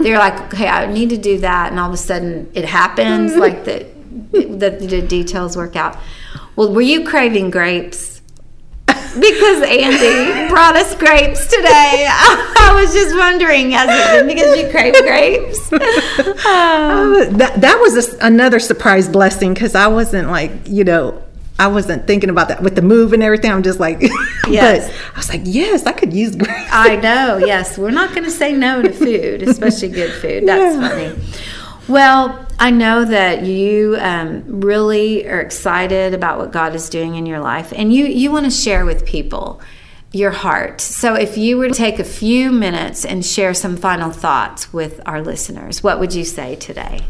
they're 0.00 0.18
like, 0.18 0.52
okay, 0.52 0.68
I 0.68 0.86
need 0.92 1.10
to 1.10 1.18
do 1.18 1.38
that. 1.38 1.70
And 1.70 1.80
all 1.80 1.88
of 1.88 1.94
a 1.94 1.96
sudden 1.96 2.50
it 2.54 2.64
happens, 2.64 3.36
like 3.36 3.64
the, 3.64 3.86
the, 4.32 4.70
the 4.70 5.02
details 5.02 5.56
work 5.56 5.76
out. 5.76 5.96
Well, 6.56 6.74
were 6.74 6.82
you 6.82 7.06
craving 7.06 7.50
grapes? 7.50 8.19
Because 9.14 9.62
Andy 9.62 10.48
brought 10.48 10.76
us 10.76 10.94
grapes 10.94 11.46
today. 11.46 12.06
I 12.08 12.72
was 12.80 12.92
just 12.92 13.16
wondering, 13.16 13.72
has 13.72 13.88
it 13.90 14.18
been 14.18 14.34
because 14.34 14.56
you 14.58 14.70
crave 14.70 14.94
grapes? 15.02 15.70
Um, 16.40 17.36
that, 17.36 17.60
that 17.60 17.78
was 17.80 18.08
a, 18.08 18.18
another 18.26 18.58
surprise 18.58 19.08
blessing 19.08 19.54
because 19.54 19.74
I 19.74 19.86
wasn't 19.88 20.28
like, 20.30 20.50
you 20.66 20.84
know, 20.84 21.22
I 21.58 21.66
wasn't 21.68 22.06
thinking 22.06 22.30
about 22.30 22.48
that 22.48 22.62
with 22.62 22.74
the 22.74 22.82
move 22.82 23.12
and 23.12 23.22
everything. 23.22 23.52
I'm 23.52 23.62
just 23.62 23.78
like, 23.78 24.00
yes. 24.48 24.90
I 25.14 25.16
was 25.16 25.28
like, 25.28 25.42
yes, 25.44 25.84
I 25.84 25.92
could 25.92 26.12
use 26.12 26.34
grapes. 26.34 26.70
I 26.72 26.96
know. 26.96 27.36
Yes, 27.36 27.76
we're 27.76 27.90
not 27.90 28.10
going 28.14 28.24
to 28.24 28.30
say 28.30 28.54
no 28.54 28.80
to 28.80 28.90
food, 28.90 29.42
especially 29.42 29.88
good 29.90 30.12
food. 30.20 30.48
That's 30.48 30.74
yeah. 30.74 30.88
funny. 30.88 31.22
Well, 31.86 32.46
I 32.60 32.70
know 32.70 33.06
that 33.06 33.42
you 33.42 33.96
um, 33.98 34.60
really 34.60 35.26
are 35.26 35.40
excited 35.40 36.12
about 36.12 36.38
what 36.38 36.52
God 36.52 36.74
is 36.74 36.90
doing 36.90 37.14
in 37.14 37.24
your 37.24 37.40
life, 37.40 37.72
and 37.74 37.90
you 37.90 38.04
you 38.04 38.30
want 38.30 38.44
to 38.44 38.50
share 38.50 38.84
with 38.84 39.06
people 39.06 39.62
your 40.12 40.30
heart. 40.30 40.82
So, 40.82 41.14
if 41.14 41.38
you 41.38 41.56
were 41.56 41.68
to 41.68 41.74
take 41.74 41.98
a 41.98 42.04
few 42.04 42.52
minutes 42.52 43.06
and 43.06 43.24
share 43.24 43.54
some 43.54 43.78
final 43.78 44.10
thoughts 44.10 44.74
with 44.74 45.00
our 45.06 45.22
listeners, 45.22 45.82
what 45.82 45.98
would 45.98 46.14
you 46.14 46.22
say 46.22 46.54
today? 46.56 47.00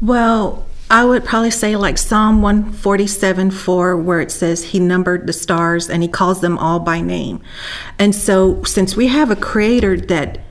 Well, 0.00 0.64
I 0.88 1.04
would 1.04 1.24
probably 1.24 1.50
say 1.50 1.74
like 1.74 1.98
Psalm 1.98 2.40
147 2.40 3.50
4, 3.50 3.96
where 3.96 4.20
it 4.20 4.30
says 4.30 4.66
he 4.66 4.78
numbered 4.78 5.26
the 5.26 5.32
stars 5.32 5.90
and 5.90 6.00
he 6.00 6.08
calls 6.08 6.40
them 6.40 6.56
all 6.58 6.78
by 6.78 7.00
name. 7.00 7.40
And 7.98 8.14
so, 8.14 8.62
since 8.62 8.94
we 8.94 9.08
have 9.08 9.32
a 9.32 9.36
creator 9.36 9.96
that, 9.96 10.42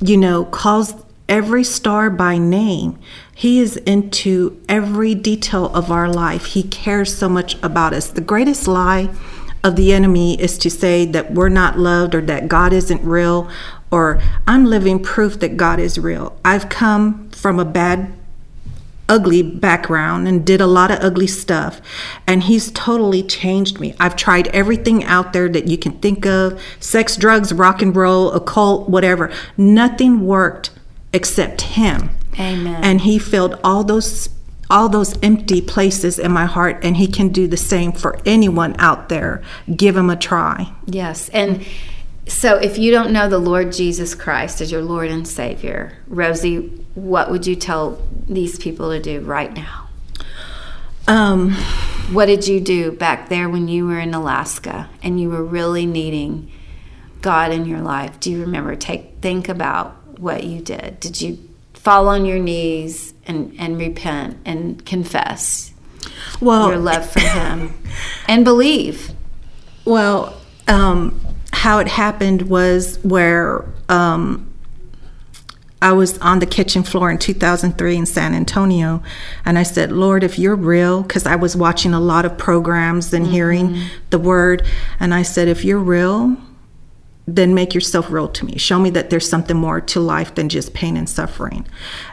you 0.00 0.16
know, 0.16 0.46
calls 0.46 0.94
every 1.30 1.62
star 1.62 2.10
by 2.10 2.36
name. 2.36 2.98
He 3.40 3.58
is 3.58 3.78
into 3.78 4.60
every 4.68 5.14
detail 5.14 5.74
of 5.74 5.90
our 5.90 6.10
life. 6.10 6.44
He 6.44 6.62
cares 6.62 7.16
so 7.16 7.26
much 7.26 7.56
about 7.62 7.94
us. 7.94 8.08
The 8.08 8.20
greatest 8.20 8.68
lie 8.68 9.08
of 9.64 9.76
the 9.76 9.94
enemy 9.94 10.38
is 10.38 10.58
to 10.58 10.68
say 10.68 11.06
that 11.06 11.32
we're 11.32 11.48
not 11.48 11.78
loved 11.78 12.14
or 12.14 12.20
that 12.20 12.48
God 12.48 12.74
isn't 12.74 13.02
real 13.02 13.48
or 13.90 14.20
I'm 14.46 14.66
living 14.66 15.02
proof 15.02 15.40
that 15.40 15.56
God 15.56 15.80
is 15.80 15.96
real. 15.98 16.38
I've 16.44 16.68
come 16.68 17.30
from 17.30 17.58
a 17.58 17.64
bad 17.64 18.12
ugly 19.08 19.40
background 19.40 20.28
and 20.28 20.44
did 20.44 20.60
a 20.60 20.66
lot 20.66 20.90
of 20.90 20.98
ugly 21.00 21.26
stuff. 21.26 21.80
And 22.26 22.42
he's 22.42 22.70
totally 22.72 23.22
changed 23.22 23.80
me. 23.80 23.94
I've 23.98 24.16
tried 24.16 24.48
everything 24.48 25.02
out 25.04 25.32
there 25.32 25.48
that 25.48 25.66
you 25.66 25.78
can 25.78 25.92
think 26.00 26.26
of 26.26 26.60
sex, 26.78 27.16
drugs, 27.16 27.54
rock 27.54 27.80
and 27.80 27.96
roll, 27.96 28.32
occult, 28.32 28.90
whatever. 28.90 29.32
Nothing 29.56 30.26
worked 30.26 30.72
except 31.14 31.62
him. 31.62 32.10
Amen. 32.38 32.82
And 32.82 33.00
he 33.02 33.18
filled 33.18 33.58
all 33.64 33.84
those 33.84 34.28
all 34.70 34.88
those 34.88 35.18
empty 35.20 35.60
places 35.60 36.16
in 36.16 36.30
my 36.30 36.46
heart 36.46 36.78
and 36.84 36.96
he 36.96 37.08
can 37.08 37.28
do 37.30 37.48
the 37.48 37.56
same 37.56 37.90
for 37.90 38.16
anyone 38.24 38.76
out 38.78 39.08
there. 39.08 39.42
Give 39.74 39.96
him 39.96 40.08
a 40.08 40.16
try. 40.16 40.72
Yes. 40.86 41.28
And 41.30 41.66
so 42.28 42.56
if 42.56 42.78
you 42.78 42.92
don't 42.92 43.12
know 43.12 43.28
the 43.28 43.38
Lord 43.38 43.72
Jesus 43.72 44.14
Christ 44.14 44.60
as 44.60 44.70
your 44.70 44.82
Lord 44.82 45.10
and 45.10 45.26
Savior, 45.26 45.98
Rosie, 46.06 46.68
what 46.94 47.32
would 47.32 47.48
you 47.48 47.56
tell 47.56 48.00
these 48.28 48.58
people 48.58 48.90
to 48.90 49.00
do 49.00 49.20
right 49.20 49.52
now? 49.52 49.88
Um, 51.08 51.54
what 52.12 52.26
did 52.26 52.46
you 52.46 52.60
do 52.60 52.92
back 52.92 53.28
there 53.28 53.48
when 53.48 53.66
you 53.66 53.86
were 53.86 53.98
in 53.98 54.14
Alaska 54.14 54.88
and 55.02 55.20
you 55.20 55.30
were 55.30 55.42
really 55.42 55.84
needing 55.84 56.52
God 57.20 57.50
in 57.50 57.66
your 57.66 57.80
life? 57.80 58.20
Do 58.20 58.30
you 58.30 58.40
remember? 58.42 58.76
Take 58.76 59.16
think 59.20 59.48
about 59.48 60.20
what 60.20 60.44
you 60.44 60.60
did? 60.60 61.00
Did 61.00 61.20
you 61.20 61.49
fall 61.82 62.08
on 62.08 62.26
your 62.26 62.38
knees 62.38 63.14
and, 63.26 63.54
and 63.58 63.78
repent 63.78 64.36
and 64.44 64.84
confess? 64.84 65.72
Well, 66.40 66.68
your 66.68 66.78
love 66.78 67.10
for 67.10 67.20
Him 67.20 67.74
and 68.28 68.44
believe. 68.44 69.12
Well, 69.84 70.38
um, 70.68 71.18
how 71.52 71.78
it 71.78 71.88
happened 71.88 72.42
was 72.42 72.98
where 73.02 73.64
um, 73.88 74.52
I 75.82 75.92
was 75.92 76.18
on 76.18 76.38
the 76.40 76.46
kitchen 76.46 76.82
floor 76.82 77.10
in 77.10 77.18
2003 77.18 77.96
in 77.96 78.06
San 78.06 78.34
Antonio, 78.34 79.02
and 79.46 79.58
I 79.58 79.62
said, 79.62 79.90
Lord, 79.90 80.22
if 80.22 80.38
you're 80.38 80.56
real, 80.56 81.02
because 81.02 81.26
I 81.26 81.36
was 81.36 81.56
watching 81.56 81.94
a 81.94 82.00
lot 82.00 82.26
of 82.26 82.36
programs 82.36 83.14
and 83.14 83.26
hearing 83.26 83.84
the 84.10 84.18
word, 84.18 84.66
and 85.00 85.14
I 85.14 85.22
said, 85.22 85.48
if 85.48 85.64
you're 85.64 85.78
real, 85.78 86.36
then 87.26 87.54
make 87.54 87.74
yourself 87.74 88.10
real 88.10 88.28
to 88.28 88.44
me. 88.44 88.58
Show 88.58 88.78
me 88.78 88.90
that 88.90 89.10
there's 89.10 89.28
something 89.28 89.56
more 89.56 89.80
to 89.80 90.00
life 90.00 90.34
than 90.34 90.48
just 90.48 90.74
pain 90.74 90.96
and 90.96 91.08
suffering. 91.08 91.66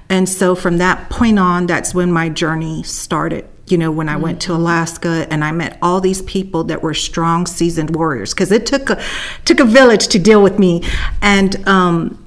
And 0.09 0.27
so 0.29 0.55
from 0.55 0.77
that 0.77 1.09
point 1.09 1.39
on, 1.39 1.65
that's 1.65 1.93
when 1.93 2.11
my 2.11 2.29
journey 2.29 2.83
started. 2.83 3.47
You 3.67 3.77
know, 3.77 3.91
when 3.91 4.07
I 4.07 4.15
went 4.15 4.41
to 4.43 4.53
Alaska 4.53 5.27
and 5.29 5.43
I 5.43 5.51
met 5.51 5.77
all 5.81 5.99
these 5.99 6.21
people 6.21 6.65
that 6.65 6.81
were 6.81 6.93
strong, 6.93 7.45
seasoned 7.45 7.95
warriors, 7.95 8.33
because 8.33 8.51
it 8.51 8.65
took 8.65 8.89
a 8.89 9.03
took 9.43 9.59
a 9.59 9.65
village 9.65 10.07
to 10.09 10.19
deal 10.19 10.41
with 10.41 10.57
me. 10.57 10.83
And 11.21 11.67
um, 11.67 12.23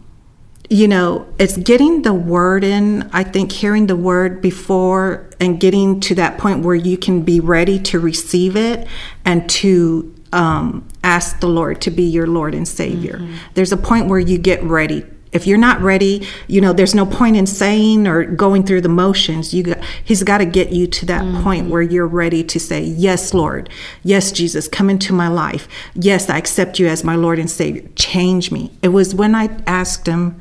you 0.68 0.86
know, 0.86 1.26
it's 1.38 1.56
getting 1.56 2.02
the 2.02 2.14
word 2.14 2.62
in. 2.62 3.10
I 3.12 3.24
think 3.24 3.52
hearing 3.52 3.86
the 3.86 3.96
word 3.96 4.40
before 4.40 5.28
and 5.40 5.58
getting 5.58 5.98
to 6.00 6.14
that 6.14 6.38
point 6.38 6.64
where 6.64 6.76
you 6.76 6.96
can 6.96 7.22
be 7.22 7.40
ready 7.40 7.78
to 7.80 7.98
receive 7.98 8.54
it 8.54 8.86
and 9.24 9.48
to 9.50 10.14
um, 10.32 10.86
ask 11.02 11.40
the 11.40 11.48
Lord 11.48 11.80
to 11.82 11.90
be 11.90 12.02
your 12.02 12.26
Lord 12.26 12.54
and 12.54 12.66
Savior. 12.66 13.18
Mm-hmm. 13.18 13.36
There's 13.54 13.72
a 13.72 13.76
point 13.76 14.06
where 14.08 14.18
you 14.18 14.38
get 14.38 14.62
ready. 14.62 15.04
If 15.32 15.46
you're 15.46 15.58
not 15.58 15.80
ready, 15.80 16.26
you 16.48 16.60
know, 16.60 16.72
there's 16.72 16.94
no 16.94 17.06
point 17.06 17.36
in 17.36 17.46
saying 17.46 18.08
or 18.08 18.24
going 18.24 18.64
through 18.64 18.80
the 18.80 18.88
motions. 18.88 19.54
You 19.54 19.62
got, 19.62 19.78
he's 20.02 20.24
got 20.24 20.38
to 20.38 20.44
get 20.44 20.72
you 20.72 20.88
to 20.88 21.06
that 21.06 21.22
mm-hmm. 21.22 21.42
point 21.42 21.70
where 21.70 21.82
you're 21.82 22.06
ready 22.06 22.42
to 22.42 22.58
say, 22.58 22.82
"Yes, 22.82 23.32
Lord. 23.32 23.70
Yes, 24.02 24.32
Jesus, 24.32 24.66
come 24.66 24.90
into 24.90 25.12
my 25.12 25.28
life. 25.28 25.68
Yes, 25.94 26.28
I 26.28 26.36
accept 26.36 26.80
you 26.80 26.88
as 26.88 27.04
my 27.04 27.14
Lord 27.14 27.38
and 27.38 27.48
Savior. 27.50 27.88
Change 27.94 28.50
me." 28.50 28.72
It 28.82 28.88
was 28.88 29.14
when 29.14 29.36
I 29.36 29.50
asked 29.68 30.06
him 30.06 30.40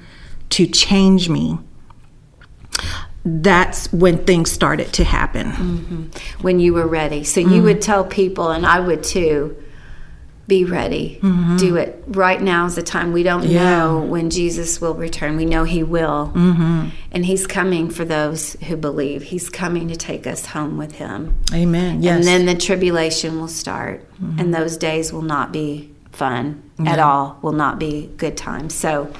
to 0.49 0.65
change 0.65 1.29
me 1.29 1.59
that's 3.25 3.91
when 3.91 4.25
things 4.25 4.51
started 4.51 4.93
to 4.93 5.03
happen. 5.03 5.51
Mm-hmm. 5.51 6.41
When 6.41 6.59
you 6.59 6.73
were 6.73 6.87
ready. 6.87 7.23
So 7.23 7.39
you 7.39 7.47
mm-hmm. 7.47 7.63
would 7.63 7.81
tell 7.81 8.05
people, 8.05 8.49
and 8.49 8.65
I 8.65 8.79
would 8.79 9.03
too, 9.03 9.61
be 10.49 10.65
ready. 10.65 11.19
Mm-hmm. 11.21 11.55
Do 11.55 11.77
it. 11.77 12.03
Right 12.07 12.41
now 12.41 12.65
is 12.65 12.75
the 12.75 12.83
time. 12.83 13.13
We 13.13 13.23
don't 13.23 13.47
yeah. 13.47 13.63
know 13.63 13.99
when 14.01 14.29
Jesus 14.29 14.81
will 14.81 14.95
return. 14.95 15.37
We 15.37 15.45
know 15.45 15.63
He 15.63 15.83
will. 15.83 16.33
Mm-hmm. 16.35 16.89
And 17.13 17.25
He's 17.25 17.47
coming 17.47 17.89
for 17.89 18.03
those 18.03 18.53
who 18.63 18.75
believe. 18.75 19.23
He's 19.23 19.49
coming 19.49 19.87
to 19.87 19.95
take 19.95 20.27
us 20.27 20.47
home 20.47 20.77
with 20.77 20.93
Him. 20.93 21.39
Amen. 21.53 22.03
Yes. 22.03 22.17
And 22.17 22.25
then 22.25 22.45
the 22.45 22.59
tribulation 22.59 23.39
will 23.39 23.47
start. 23.47 24.01
Mm-hmm. 24.15 24.39
And 24.39 24.53
those 24.53 24.75
days 24.75 25.13
will 25.13 25.21
not 25.21 25.53
be 25.53 25.93
fun 26.11 26.69
yeah. 26.77 26.91
at 26.91 26.99
all, 26.99 27.39
will 27.41 27.53
not 27.53 27.79
be 27.79 28.07
good 28.17 28.35
times. 28.35 28.73
So 28.73 29.13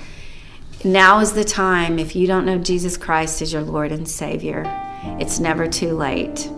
now 0.83 1.19
is 1.19 1.31
the 1.33 1.45
time, 1.45 1.99
if 1.99 2.15
you 2.15 2.27
don't 2.27 2.45
know 2.45 2.57
Jesus 2.57 2.97
Christ 2.97 3.41
as 3.41 3.53
your 3.53 3.61
Lord 3.61 3.93
and 3.93 4.09
Savior, 4.09 4.63
it's 5.19 5.39
never 5.39 5.67
too 5.67 5.93
late. 5.95 6.49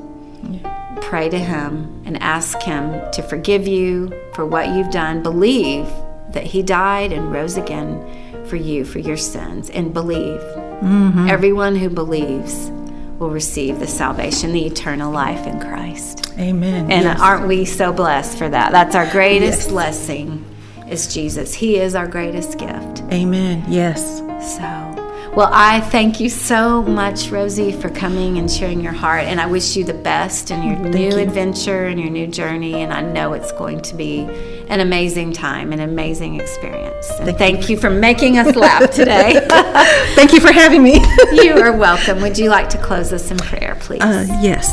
Pray 1.01 1.30
to 1.30 1.39
Him 1.39 2.04
and 2.06 2.21
ask 2.21 2.62
Him 2.62 3.01
to 3.12 3.21
forgive 3.21 3.67
you 3.67 4.13
for 4.34 4.45
what 4.45 4.69
you've 4.69 4.91
done. 4.91 5.23
Believe 5.23 5.88
that 6.30 6.45
He 6.45 6.63
died 6.63 7.12
and 7.12 7.32
rose 7.32 7.58
again 7.58 8.45
for 8.45 8.56
you, 8.56 8.84
for 8.86 8.99
your 8.99 9.17
sins, 9.17 9.69
and 9.69 9.93
believe. 9.93 10.39
Mm-hmm. 10.39 11.27
Everyone 11.30 11.75
who 11.75 11.89
believes 11.89 12.71
will 13.19 13.30
receive 13.30 13.80
the 13.80 13.88
salvation, 13.88 14.51
the 14.51 14.65
eternal 14.65 15.12
life 15.12 15.45
in 15.45 15.60
Christ. 15.60 16.34
Amen. 16.39 16.91
And 16.91 17.04
yes. 17.04 17.19
aren't 17.19 17.47
we 17.47 17.65
so 17.65 17.93
blessed 17.93 18.38
for 18.38 18.49
that? 18.49 18.71
That's 18.71 18.95
our 18.95 19.10
greatest 19.12 19.63
yes. 19.63 19.69
blessing 19.69 20.45
is 20.89 21.13
Jesus. 21.13 21.54
He 21.54 21.77
is 21.77 21.93
our 21.93 22.08
greatest 22.08 22.58
gift. 22.58 23.04
Amen. 23.12 23.63
Yes. 23.69 24.19
So 24.58 24.90
well, 25.36 25.50
I 25.54 25.80
thank 25.80 26.20
you 26.20 26.28
so 26.28 26.82
much, 26.82 27.30
Rosie, 27.30 27.72
for 27.72 27.89
coming 27.89 28.38
and 28.38 28.52
sharing 28.52 28.82
your 28.82 28.91
heart. 28.91 29.24
And 29.24 29.39
I 29.39 29.46
wish 29.46 29.78
you 29.78 29.86
the 29.86 29.94
best 29.94 30.52
in 30.52 30.62
your 30.62 30.76
thank 30.76 30.94
new 30.94 31.10
you. 31.10 31.17
adventure 31.20 31.86
and 31.86 31.98
your 31.98 32.10
new 32.10 32.28
journey. 32.28 32.82
And 32.82 32.91
I 32.91 33.02
know 33.02 33.32
it's 33.32 33.54
going 33.54 33.82
to 33.82 33.96
be 33.96 34.24
an 34.67 34.82
amazing 34.82 35.32
time, 35.32 35.72
an 35.72 35.80
amazing 35.80 36.39
experience. 36.39 37.10
And 37.12 37.26
thank, 37.28 37.38
thank 37.38 37.70
you. 37.70 37.78
for 37.78 37.89
making 37.89 38.39
us 38.39 38.56
laugh 38.58 38.91
today. 38.91 39.39
thank 40.15 40.34
you 40.34 40.41
for 40.41 40.52
having 40.52 40.84
me. 40.84 40.96
you 41.32 41.54
are 41.54 41.76
welcome. 41.78 42.22
Would 42.22 42.38
you 42.38 42.50
like 42.50 42.70
to 42.70 42.78
close 42.78 43.13
us 43.13 43.32
in 43.32 43.38
prayer, 43.38 43.78
please? 43.80 44.02
Uh, 44.02 44.26
yes. 44.41 44.70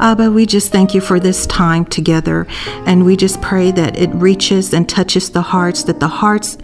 Abba, 0.00 0.32
we 0.32 0.46
just 0.46 0.72
thank 0.72 0.94
you 0.94 1.00
for 1.00 1.20
this 1.20 1.46
time 1.46 1.84
together. 1.84 2.44
And 2.86 3.04
we 3.04 3.16
just 3.16 3.40
pray 3.40 3.70
that 3.70 3.96
it 3.96 4.10
reaches 4.14 4.74
and 4.74 4.88
touches 4.88 5.30
the 5.30 5.42
hearts, 5.42 5.84
that 5.84 6.00
the 6.00 6.08
hearts 6.08 6.58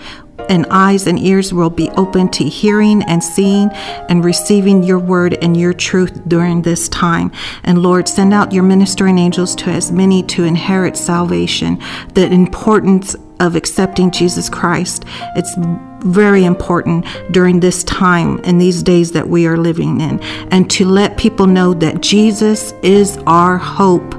and 0.49 0.67
eyes 0.71 1.07
and 1.07 1.19
ears 1.19 1.53
will 1.53 1.71
be 1.71 1.91
open 1.91 2.29
to 2.31 2.45
hearing 2.45 3.03
and 3.05 3.23
seeing 3.23 3.71
and 4.09 4.25
receiving 4.25 4.83
your 4.83 4.99
word 4.99 5.39
and 5.43 5.57
your 5.57 5.73
truth 5.73 6.21
during 6.29 6.63
this 6.63 6.89
time. 6.89 7.31
And 7.65 7.83
Lord, 7.83 8.09
send 8.09 8.33
out 8.33 8.53
your 8.53 8.65
ministering 8.65 9.19
angels 9.19 9.55
to 9.57 9.71
as 9.71 9.93
many 9.93 10.23
to 10.25 10.45
inherit 10.45 10.97
salvation, 10.97 11.79
the 12.15 12.27
importance 12.27 13.17
of 13.41 13.55
accepting 13.55 14.11
Jesus 14.11 14.49
Christ. 14.49 15.05
It's 15.37 15.55
very 16.01 16.45
important 16.45 17.07
during 17.31 17.61
this 17.61 17.85
time 17.85 18.41
and 18.45 18.61
these 18.61 18.83
days 18.83 19.13
that 19.13 19.29
we 19.29 19.47
are 19.47 19.57
living 19.57 20.01
in, 20.01 20.21
and 20.51 20.69
to 20.71 20.85
let 20.85 21.17
people 21.17 21.47
know 21.47 21.75
that 21.75 22.01
Jesus 22.01 22.73
is 22.83 23.19
our 23.27 23.57
hope. 23.57 24.15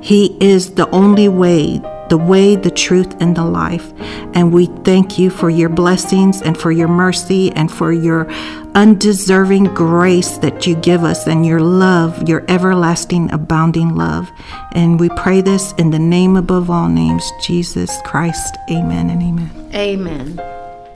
He 0.00 0.36
is 0.40 0.74
the 0.74 0.88
only 0.90 1.28
way, 1.28 1.80
the 2.14 2.18
way, 2.18 2.54
the 2.54 2.70
truth, 2.70 3.12
and 3.18 3.36
the 3.36 3.44
life. 3.44 3.92
And 4.34 4.52
we 4.52 4.66
thank 4.84 5.18
you 5.18 5.30
for 5.30 5.50
your 5.50 5.68
blessings 5.68 6.42
and 6.42 6.56
for 6.56 6.70
your 6.70 6.86
mercy 6.86 7.50
and 7.50 7.68
for 7.68 7.92
your 7.92 8.30
undeserving 8.76 9.64
grace 9.74 10.38
that 10.38 10.64
you 10.64 10.76
give 10.76 11.02
us 11.02 11.26
and 11.26 11.44
your 11.44 11.58
love, 11.58 12.28
your 12.28 12.44
everlasting, 12.46 13.32
abounding 13.32 13.96
love. 13.96 14.30
And 14.76 15.00
we 15.00 15.08
pray 15.16 15.40
this 15.40 15.72
in 15.72 15.90
the 15.90 15.98
name 15.98 16.36
above 16.36 16.70
all 16.70 16.88
names, 16.88 17.28
Jesus 17.42 17.90
Christ. 18.04 18.56
Amen 18.70 19.10
and 19.10 19.20
amen. 19.20 19.70
Amen. 19.74 20.40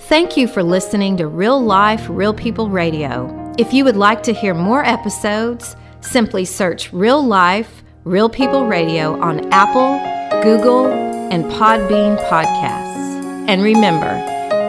Thank 0.02 0.36
you 0.36 0.46
for 0.46 0.62
listening 0.62 1.16
to 1.16 1.26
Real 1.26 1.60
Life, 1.60 2.06
Real 2.08 2.32
People 2.32 2.70
Radio. 2.70 3.52
If 3.58 3.72
you 3.72 3.82
would 3.82 3.96
like 3.96 4.22
to 4.22 4.32
hear 4.32 4.54
more 4.54 4.84
episodes, 4.84 5.74
simply 6.00 6.44
search 6.44 6.92
Real 6.92 7.20
Life, 7.26 7.82
Real 8.04 8.28
People 8.28 8.68
Radio 8.68 9.20
on 9.20 9.52
Apple, 9.52 10.17
Google, 10.42 10.86
and 11.32 11.44
Podbean 11.44 12.16
podcasts. 12.28 13.48
And 13.48 13.62
remember, 13.62 14.24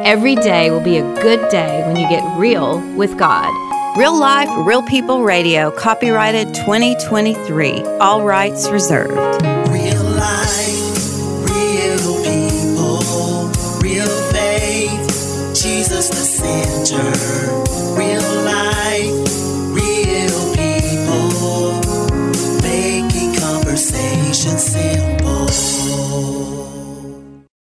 every 0.06 0.36
day 0.36 0.72
will 0.72 0.82
be 0.82 0.98
a 0.98 1.14
good 1.22 1.50
day 1.50 1.84
when 1.86 1.96
you 1.96 2.08
get 2.10 2.24
real 2.38 2.80
with 2.96 3.18
God. 3.18 3.50
Real 3.98 4.18
Life, 4.18 4.50
Real 4.66 4.84
People 4.84 5.24
Radio, 5.24 5.72
copyrighted 5.72 6.54
2023, 6.54 7.84
all 8.00 8.24
rights 8.24 8.70
reserved. 8.70 9.12
Real 9.70 10.04
life, 10.04 10.80
real 11.50 12.24
people, 12.24 13.50
real 13.82 14.08
faith, 14.32 15.56
Jesus 15.56 16.10
the 16.10 16.24
center. 16.24 17.04
Real 17.98 18.22
life, 18.46 19.12
real 19.76 20.40
people, 20.56 21.82
making 22.62 23.36
conversation 23.42 24.58
simple. 24.58 25.19